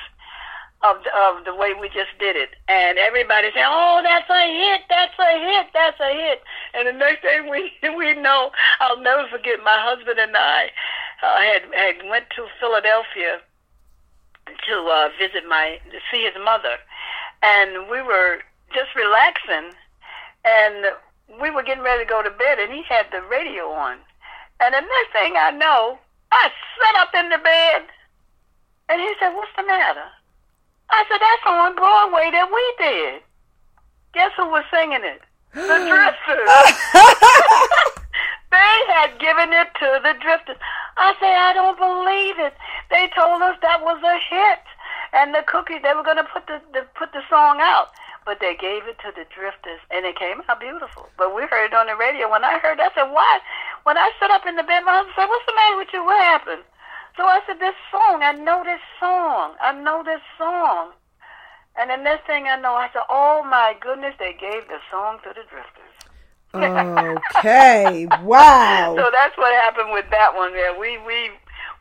[0.86, 4.42] of the, of the way we just did it, and everybody said, "Oh, that's a
[4.46, 4.86] hit!
[4.88, 5.66] That's a hit!
[5.74, 6.42] That's a hit!"
[6.72, 9.58] And the next thing we we know, I'll never forget.
[9.64, 10.70] My husband and I
[11.22, 13.42] uh, had had went to Philadelphia
[14.46, 16.76] to uh, visit my to see his mother,
[17.42, 18.40] and we were
[18.72, 19.72] just relaxing,
[20.44, 20.94] and
[21.40, 23.98] we were getting ready to go to bed, and he had the radio on,
[24.60, 25.98] and the next thing I know,
[26.32, 27.82] I sat up in the bed,
[28.88, 30.08] and he said, "What's the matter?"
[30.92, 33.22] I said, that's on Broadway that we did.
[34.12, 35.22] Guess who was singing it?
[35.54, 36.48] The Drifters.
[38.50, 40.58] they had given it to the Drifters.
[40.96, 42.54] I say, I don't believe it.
[42.90, 44.62] They told us that was a hit.
[45.12, 47.90] And the cookies, they were going to put the, the put the song out.
[48.26, 51.08] But they gave it to the Drifters, and it came out beautiful.
[51.16, 52.30] But we heard it on the radio.
[52.30, 53.40] When I heard that, I said, why?
[53.84, 56.04] When I sat up in the bed, my husband said, what's the matter with you?
[56.04, 56.62] What happened?
[57.16, 59.54] So I said, this song, I know this song.
[59.58, 60.92] I know this song.
[61.78, 65.18] And the next thing I know, I said, oh my goodness, they gave the song
[65.24, 65.89] to the Drifters.
[66.54, 68.06] Okay.
[68.22, 68.94] Wow.
[68.96, 70.78] So that's what happened with that one there.
[70.78, 71.30] We we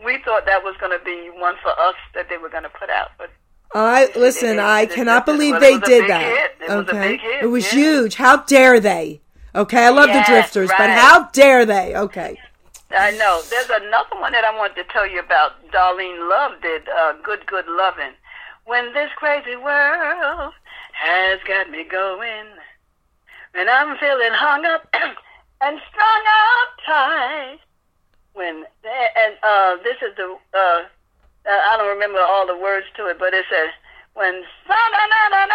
[0.03, 2.69] we thought that was going to be one for us that they were going to
[2.69, 3.29] put out, but
[3.73, 4.59] I listen.
[4.59, 6.51] I cannot believe Well, they did that.
[6.61, 7.79] Was okay, it was yeah.
[7.79, 8.15] huge.
[8.15, 9.21] How dare they?
[9.55, 11.95] Okay, I love Yes, the Drifters, but how dare they?
[11.95, 12.37] Okay,
[12.91, 13.41] I know.
[13.49, 15.53] There's another one that I wanted to tell you about.
[15.71, 18.13] Darlene Love did uh, "Good Good Lovin'."
[18.65, 20.53] When this crazy world
[20.93, 22.45] has got me going,
[23.53, 24.87] and I'm feeling hung up
[25.61, 27.59] and strung up tight.
[28.33, 30.83] When and uh, this is the uh,
[31.45, 33.69] I don't remember all the words to it, but it says
[34.13, 35.45] when da da da da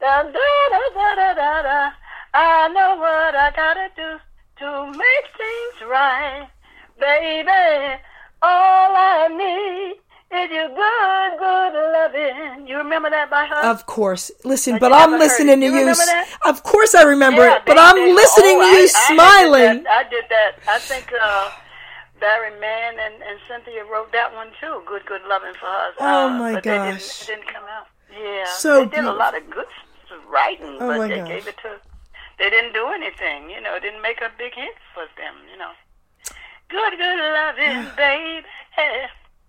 [0.00, 1.90] da da da da da da.
[2.34, 4.18] I know what I gotta do
[4.58, 6.48] to make things right,
[7.00, 8.02] baby.
[8.42, 12.66] All I need is your good, good loving.
[12.66, 13.70] You remember that by her?
[13.70, 14.30] of course.
[14.44, 15.94] Listen, But I'm listening to You you.
[15.94, 16.28] that?
[16.44, 18.76] Of course, I remember Yeah, it, but they- I'm they- listening oh, to you I-
[18.76, 19.86] I did smiling.
[19.86, 20.52] I did that.
[20.68, 21.50] I think uh,
[22.20, 24.82] Barry Mann and, and Cynthia wrote that one too.
[24.86, 25.94] Good, good loving for us.
[26.00, 26.74] Oh, uh, my but gosh.
[26.74, 27.86] didn't, it didn't come out.
[28.12, 28.44] Yeah.
[28.46, 29.14] So they did beautiful.
[29.14, 29.66] a lot of good
[30.28, 31.28] writing, Oh, but my they gosh.
[31.28, 31.70] gave it to.
[32.38, 33.48] They didn't do anything.
[33.50, 35.34] You know, it didn't make a big hit for them.
[35.50, 35.70] You know.
[36.68, 38.44] Good, good loving, baby.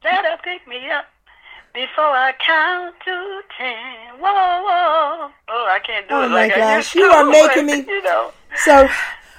[0.10, 1.06] That'll pick me up.
[1.74, 5.30] Before I count to ten, whoa, whoa.
[5.50, 6.78] Oh, I can't do Oh, it my like I gosh.
[6.78, 7.00] used to.
[7.00, 8.32] You are making me- You know,
[8.64, 8.88] So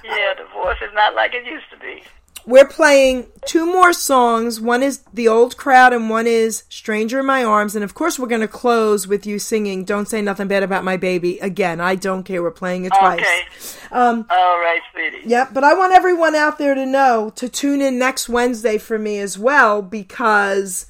[0.03, 2.03] yeah, the voice is not like it used to be.
[2.45, 4.59] We're playing two more songs.
[4.59, 8.17] One is "The Old Crowd" and one is "Stranger in My Arms." And of course,
[8.17, 11.79] we're going to close with you singing "Don't Say Nothing Bad About My Baby." Again,
[11.81, 12.41] I don't care.
[12.41, 13.19] We're playing it twice.
[13.19, 13.95] Okay.
[13.95, 15.27] Um, All right, sweetie.
[15.27, 18.99] Yep, but I want everyone out there to know to tune in next Wednesday for
[18.99, 20.85] me as well because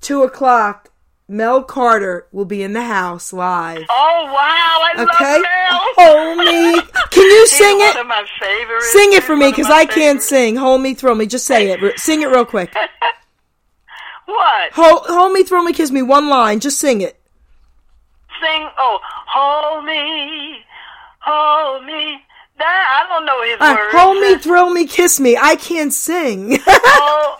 [0.00, 0.90] two o'clock
[1.26, 3.86] Mel Carter will be in the house live.
[3.88, 5.34] Oh wow, I Okay?
[5.34, 5.80] love Mel.
[5.96, 6.80] Hold me.
[7.10, 7.96] Can you sing it?
[7.96, 8.92] of my favorites.
[8.92, 10.56] Sing it for me because I can't sing.
[10.56, 11.26] Hold me, throw me.
[11.26, 11.98] Just say it.
[11.98, 12.74] Sing it real quick.
[14.26, 14.72] What?
[14.72, 16.00] Hold, hold me, throw me, kiss me.
[16.00, 16.58] One line.
[16.58, 17.20] Just sing it.
[18.40, 18.68] Sing.
[18.78, 20.64] Oh, hold me,
[21.20, 22.22] hold me.
[22.56, 23.92] That I don't know his Uh, words.
[23.92, 25.36] hold me, throw me, kiss me.
[25.36, 26.58] I can't sing.
[26.66, 27.38] hold,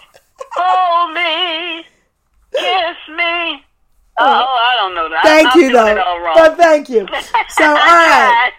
[0.53, 1.87] hold me,
[2.53, 3.65] kiss me.
[4.19, 5.23] Oh, I don't know that.
[5.25, 5.87] thank I'm you, though.
[5.87, 6.35] It all wrong.
[6.37, 7.07] But thank you.
[7.51, 8.53] So, all right.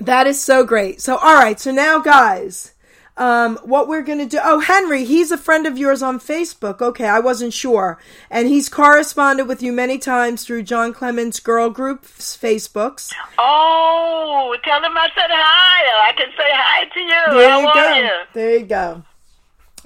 [0.00, 1.00] That is so great.
[1.00, 1.58] So, all right.
[1.58, 2.74] So now, guys,
[3.16, 4.38] um, what we're gonna do?
[4.42, 6.80] Oh, Henry, he's a friend of yours on Facebook.
[6.80, 7.98] Okay, I wasn't sure,
[8.30, 13.12] and he's corresponded with you many times through John Clemente's Girl Group's Facebooks.
[13.38, 16.08] Oh, tell him I said hi.
[16.08, 17.38] I can say hi to you.
[17.40, 17.94] There How you go.
[18.06, 18.10] you?
[18.34, 19.02] There you go.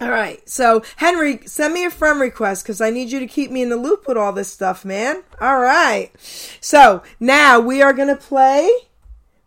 [0.01, 0.47] All right.
[0.49, 3.69] So, Henry, send me a friend request because I need you to keep me in
[3.69, 5.23] the loop with all this stuff, man.
[5.41, 6.11] All right.
[6.61, 8.69] So, now we are going to play.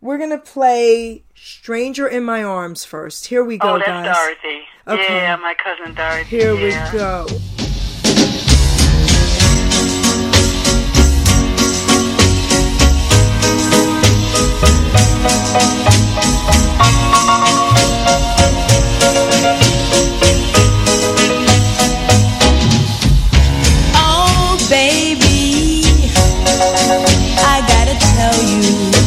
[0.02, 3.28] We're going to play Stranger in My Arms first.
[3.28, 4.16] Here we go, oh, that's guys.
[4.16, 4.62] Dorothy.
[4.88, 5.16] Okay.
[5.16, 6.38] Yeah, my cousin Dorothy.
[6.38, 6.92] Here yeah.
[6.92, 7.28] we go.
[28.00, 29.05] Tell you,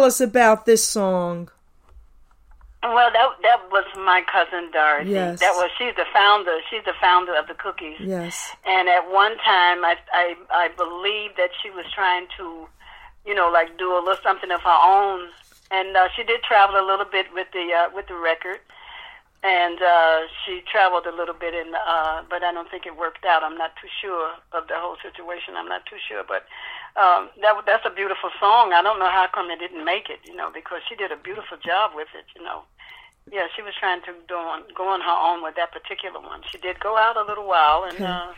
[0.00, 1.50] Tell us about this song.
[2.82, 5.10] Well, that that was my cousin Dorothy.
[5.10, 5.40] Yes.
[5.40, 6.56] That was she's the founder.
[6.70, 8.00] She's the founder of the cookies.
[8.00, 8.48] Yes.
[8.64, 12.66] And at one time, I I I believe that she was trying to,
[13.26, 15.28] you know, like do a little something of her own.
[15.70, 18.60] And uh, she did travel a little bit with the uh, with the record,
[19.44, 23.26] and uh, she traveled a little bit And uh, but I don't think it worked
[23.26, 23.42] out.
[23.42, 25.60] I'm not too sure of the whole situation.
[25.60, 26.46] I'm not too sure, but
[26.96, 28.72] um, that that's a beautiful song.
[28.72, 31.16] I don't know how come it didn't make it, you know, because she did a
[31.16, 32.62] beautiful job with it, you know.
[33.30, 36.42] Yeah, she was trying to go on go on her own with that particular one.
[36.50, 38.04] She did go out a little while, and Okay.
[38.04, 38.32] uh,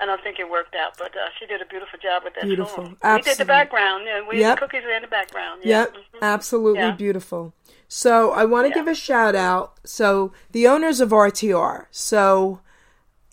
[0.00, 2.44] I don't think it worked out, but uh, she did a beautiful job with that
[2.44, 2.74] Beautiful.
[2.84, 2.84] song.
[2.84, 3.44] We did the Absolutely.
[3.46, 4.04] background.
[4.06, 4.58] Yeah, we Yep.
[4.60, 5.62] cookies in the background.
[5.64, 5.80] Yeah.
[5.80, 6.22] Yep, Mhm.
[6.22, 6.90] absolutely Yeah.
[6.92, 7.52] beautiful.
[7.88, 8.74] So I want to Yeah.
[8.76, 9.74] give a shout out.
[9.84, 11.88] So the owners of RTR.
[11.90, 12.60] So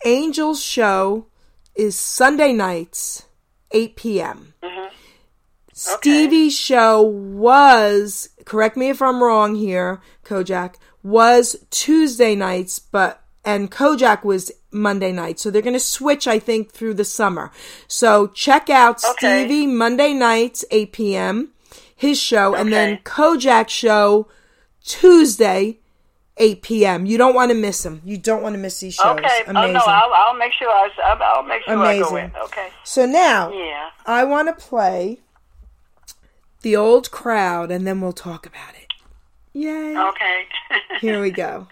[0.04, 1.26] Angel's show
[1.74, 3.26] is Sunday nights,
[3.70, 4.54] 8 p.m.
[4.62, 4.94] Mm-hmm.
[5.72, 13.70] Stevie's show was, correct me if I'm wrong here, Kojak, was Tuesday nights, but, and
[13.70, 15.38] Kojak was Monday night.
[15.38, 17.50] So they're going to switch, I think, through the summer.
[17.88, 19.44] So check out Okay.
[19.44, 21.52] Stevie Monday nights, 8 p.m.
[21.94, 23.02] his show, and then Okay.
[23.04, 24.28] Kojak show
[24.82, 25.78] Tuesday,
[26.38, 27.06] 8 p.m.
[27.06, 28.02] You don't want to miss them.
[28.04, 29.18] You don't want to miss these shows.
[29.18, 29.42] Okay.
[29.46, 29.56] Amazing.
[29.56, 32.30] Oh no, I'll, I'll make sure I, I'll, I'll make sure I go Amazing.
[32.36, 32.42] in.
[32.44, 32.68] Okay.
[32.84, 33.88] so now Yeah.
[34.04, 35.20] I want to play
[36.62, 38.86] the old crowd, and then we'll talk about it.
[39.52, 39.96] Yay!
[39.96, 40.42] Okay.
[41.00, 41.68] Here we go.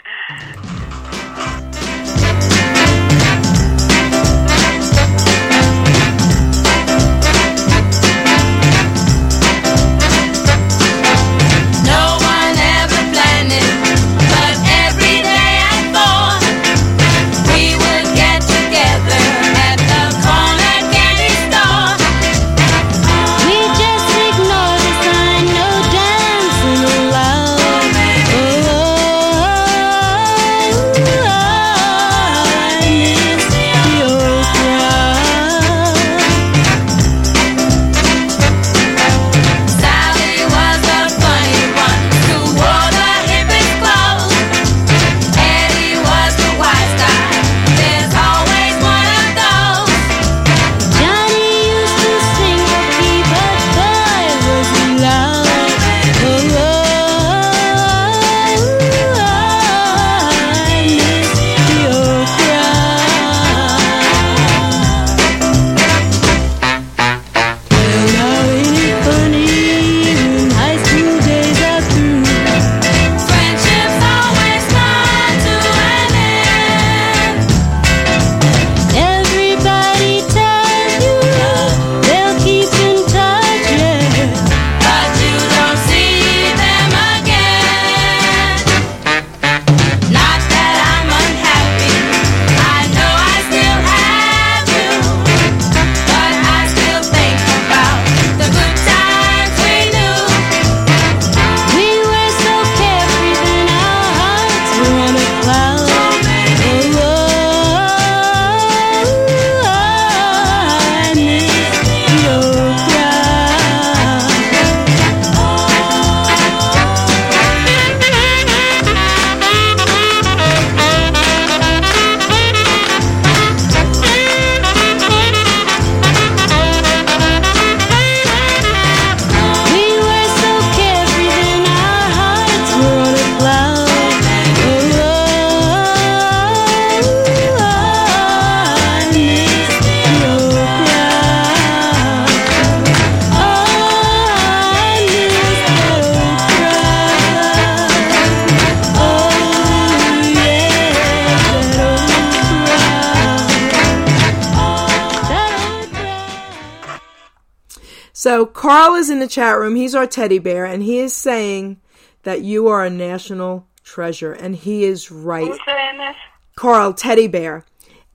[159.35, 159.75] Chat room.
[159.77, 161.81] He's our teddy bear, and he is saying
[162.23, 165.47] that you are a national treasure, and he is right.
[165.47, 166.17] Who's saying this?
[166.57, 167.65] Carl, teddy bear,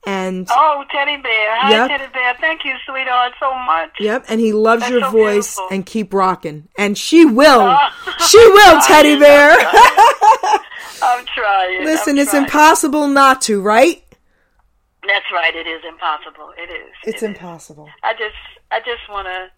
[0.06, 1.56] and Oh, Teddy Bear.
[1.60, 1.88] Hi, Yep.
[1.90, 2.34] Teddy Bear.
[2.40, 3.90] Thank you, sweetheart, so much.
[4.00, 5.68] yep, and he loves That's your so voice beautiful.
[5.76, 8.16] and keep rocking, and she will, Oh.
[8.26, 9.50] she will, teddy bear.
[11.02, 11.84] I'm trying.
[11.84, 12.44] Listen, I'm it's trying.
[12.44, 14.02] impossible not to, right?
[15.02, 15.54] That's right.
[15.54, 16.52] It is impossible.
[16.58, 16.92] It is.
[17.04, 17.34] It's It is.
[17.34, 17.88] impossible.
[18.02, 18.36] I just,
[18.70, 19.48] I just want to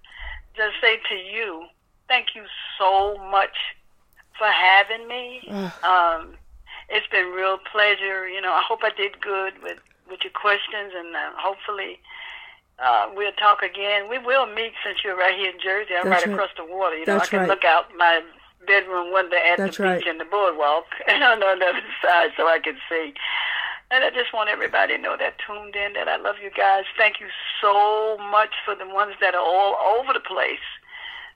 [0.56, 1.64] just say to you,
[2.08, 2.44] thank you
[2.78, 3.56] so much
[4.38, 5.40] for having me.
[5.82, 6.34] Um,
[6.88, 8.28] it's been real pleasure.
[8.28, 9.78] You know, I hope I did good with
[10.10, 11.98] with your questions, and uh, hopefully.
[12.82, 14.08] Uh, we'll talk again.
[14.08, 15.94] We will meet since you're right here in Jersey.
[15.94, 16.34] I'm That's right right.
[16.34, 16.96] across the water.
[16.96, 17.48] You know, That's I can right.
[17.48, 18.22] look out my
[18.66, 19.98] bedroom window at That's the right.
[19.98, 23.14] beach and the boardwalk, and on the other side, so I can see.
[23.92, 26.84] And I just want everybody to know that tuned in that I love you guys.
[26.96, 27.26] Thank you
[27.60, 30.64] so much for the ones that are all over the place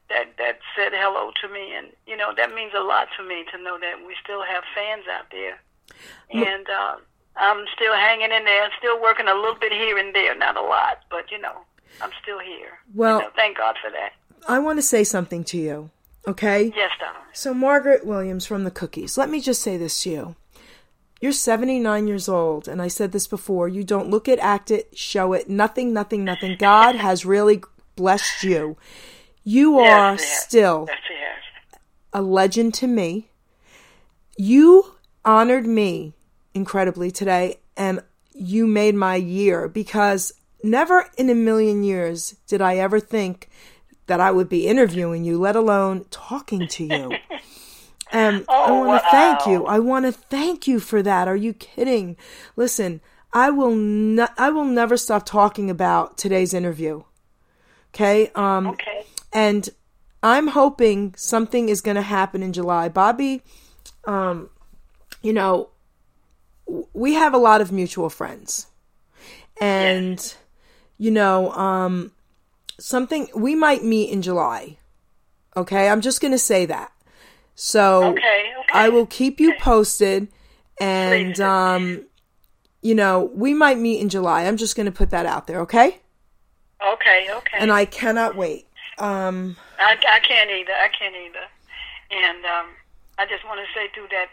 [0.08, 3.44] that that said hello to me, and you know that means a lot to me
[3.52, 5.60] to know that we still have fans out there.
[6.32, 6.96] And uh,
[7.36, 10.62] I'm still hanging in there, still working a little bit here and there, not a
[10.62, 11.58] lot, but you know
[12.00, 12.78] I'm still here.
[12.94, 14.12] Well- you know, thank God for that.
[14.48, 15.90] I want to say something to you,
[16.28, 16.72] okay?
[16.76, 17.20] Yes, darling.
[17.32, 20.36] So, Margaret Williams from the Cookies, let me just say this to you.
[21.20, 23.68] You're 79 years old, and I said this before.
[23.68, 25.48] You don't look it, act it, show it.
[25.48, 26.56] Nothing, nothing, nothing.
[26.58, 27.62] God has really
[27.96, 28.76] blessed you.
[29.42, 30.44] You are Yes, yes.
[30.44, 30.98] still Yes,
[32.12, 33.30] a legend to me.
[34.36, 36.14] You honored me
[36.52, 38.02] incredibly today, and
[38.34, 43.48] you made my year because never in a million years did I ever think
[44.06, 47.12] that I would be interviewing you, let alone talking to you.
[48.12, 49.66] And I Oh, want to thank you.
[49.66, 51.28] I want to thank you for that.
[51.28, 52.16] Are you kidding?
[52.54, 53.00] Listen,
[53.32, 54.32] I will not.
[54.38, 57.02] I will never stop talking about today's interview.
[57.94, 58.30] Okay.
[58.34, 59.04] Um, Okay.
[59.32, 59.68] and
[60.22, 62.88] I'm hoping something is going to happen in July.
[62.88, 63.42] Bobby,
[64.06, 64.50] um,
[65.22, 65.70] you know,
[66.92, 68.66] we have a lot of mutual friends,
[69.60, 70.34] and
[70.98, 72.12] you know, um,
[72.78, 74.78] something we might meet in July.
[75.56, 76.92] Okay, I'm just going to say that.
[77.56, 78.68] So Okay, okay.
[78.72, 80.28] I will keep you posted,
[80.78, 82.04] and um,
[82.82, 84.44] you know, we might meet in July.
[84.44, 85.60] I'm just going to put that out there.
[85.62, 85.98] Okay,
[86.84, 87.56] Okay, okay.
[87.58, 88.68] and I cannot wait.
[88.98, 90.72] Um, I, I can't either.
[90.72, 91.46] I can't either.
[92.10, 92.66] And um,
[93.18, 94.28] I just want to say too that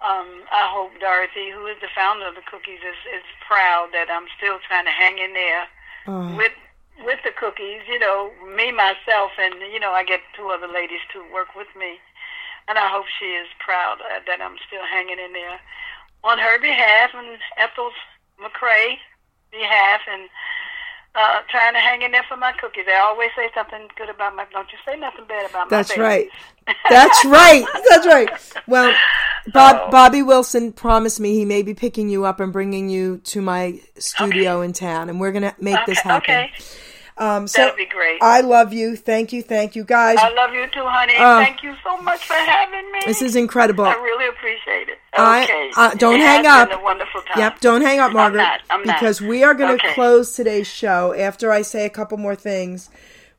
[0.00, 4.06] um, I hope Dorothy, who is the founder of the cookies, is, is proud that
[4.10, 5.64] I'm still trying to hang in there
[6.06, 6.34] Oh.
[6.36, 6.52] with
[7.04, 7.82] with the cookies.
[7.88, 11.68] You know, me myself, and you know, I get two other ladies to work with
[11.76, 11.98] me,
[12.70, 15.58] and I hope she is proud uh, that I'm still hanging in there
[16.22, 17.98] on her behalf and Ethel's
[18.38, 18.96] McCrea
[19.50, 20.28] behalf, and
[21.16, 22.84] uh, trying to hang in there for my cookies.
[22.86, 24.46] I always say something good about my.
[24.52, 25.76] Don't you say nothing bad about my.
[25.76, 26.02] That's babies.
[26.02, 26.28] right.
[26.88, 27.64] That's right.
[27.88, 28.30] That's right.
[28.68, 28.94] Well,
[29.52, 29.90] Bob, Oh.
[29.90, 33.80] Bobby Wilson promised me he may be picking you up and bringing you to my
[33.98, 36.22] studio in town, and we're gonna make this happen.
[36.34, 36.50] okay.
[37.20, 38.18] Um, so That'd be great.
[38.22, 38.96] I love you.
[38.96, 39.42] Thank you.
[39.42, 40.16] Thank you, guys.
[40.18, 41.12] I love you too, honey.
[41.18, 41.38] Oh.
[41.38, 42.98] Thank you so much for having me.
[43.06, 43.84] This is incredible.
[43.84, 44.98] I really appreciate it.
[45.16, 45.70] I- Okay.
[45.76, 46.70] uh, don't It hang up.
[46.70, 47.38] Been a wonderful time.
[47.38, 48.98] Yep, don't hang up, I'm Margaret, not, I'm not.
[48.98, 49.94] because we are going to Okay.
[49.94, 52.88] close today's show after I say a couple more things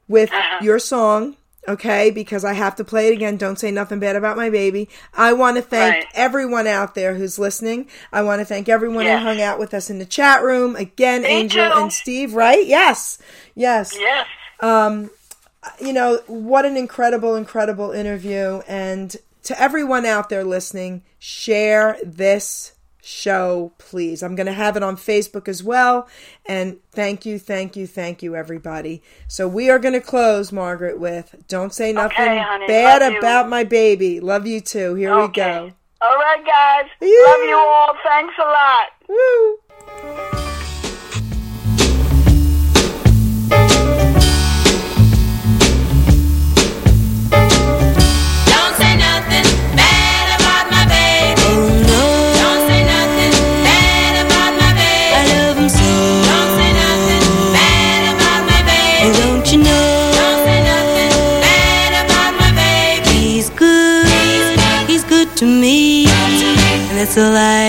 [0.07, 0.59] with Uh-huh.
[0.63, 1.35] your song.
[1.67, 3.37] Okay, because I have to play it again.
[3.37, 4.89] Don't say nothing bad about my baby.
[5.13, 6.05] I want to thank Right.
[6.15, 7.87] everyone out there who's listening.
[8.11, 9.19] I want to thank everyone Yes.
[9.19, 10.75] who hung out with us in the chat room.
[10.75, 11.77] Again, Me Angel too.
[11.77, 12.65] and Steve, right?
[12.65, 13.19] Yes.
[13.53, 13.95] Yes.
[13.97, 14.25] Yes.
[14.59, 15.11] Um,
[15.79, 18.61] you know, what an incredible, incredible interview.
[18.67, 22.71] And to everyone out there listening, share this
[23.01, 24.23] show, please.
[24.23, 26.07] I'm going to have it on Facebook as well.
[26.45, 29.01] And thank you, thank you, thank you, everybody.
[29.27, 32.67] So we are going to close, Margaret, with Don't Say Nothing Okay, honey.
[32.67, 33.19] Bad you.
[33.19, 34.19] About My Baby.
[34.19, 34.95] Love you too.
[34.95, 35.71] Here we go.
[36.01, 36.89] All right, guys.
[36.99, 37.07] Yeah.
[37.27, 37.95] Love you all.
[38.03, 38.87] Thanks a lot.
[39.07, 40.40] Woo!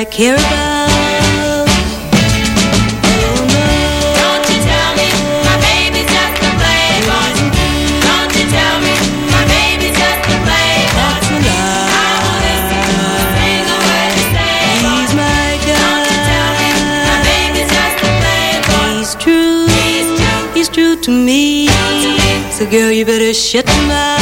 [0.04, 0.36] True
[10.22, 10.78] to play.
[14.82, 15.94] He's my guy.
[15.94, 16.70] Don't you tell me.
[17.08, 18.96] My baby's at the play, boss.
[18.96, 19.66] He's true.
[20.54, 21.68] He's true to me.
[22.50, 24.21] So girl, you better shut your mouth.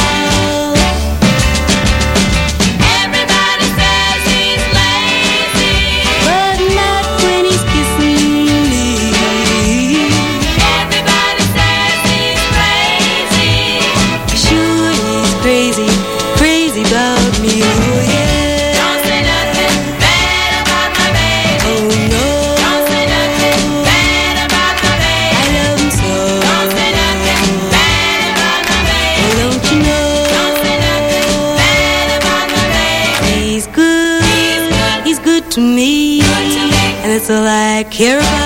[37.83, 38.40] All I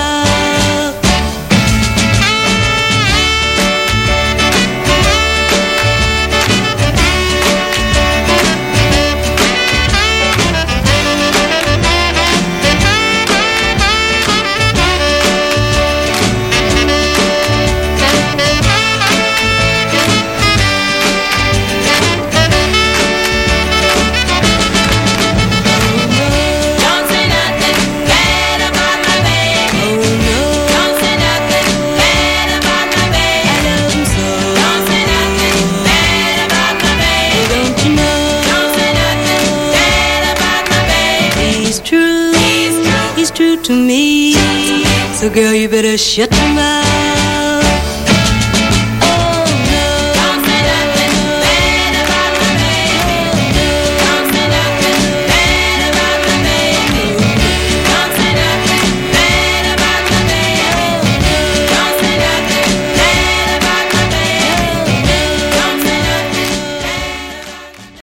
[45.35, 46.84] girl, you better shut your mouth.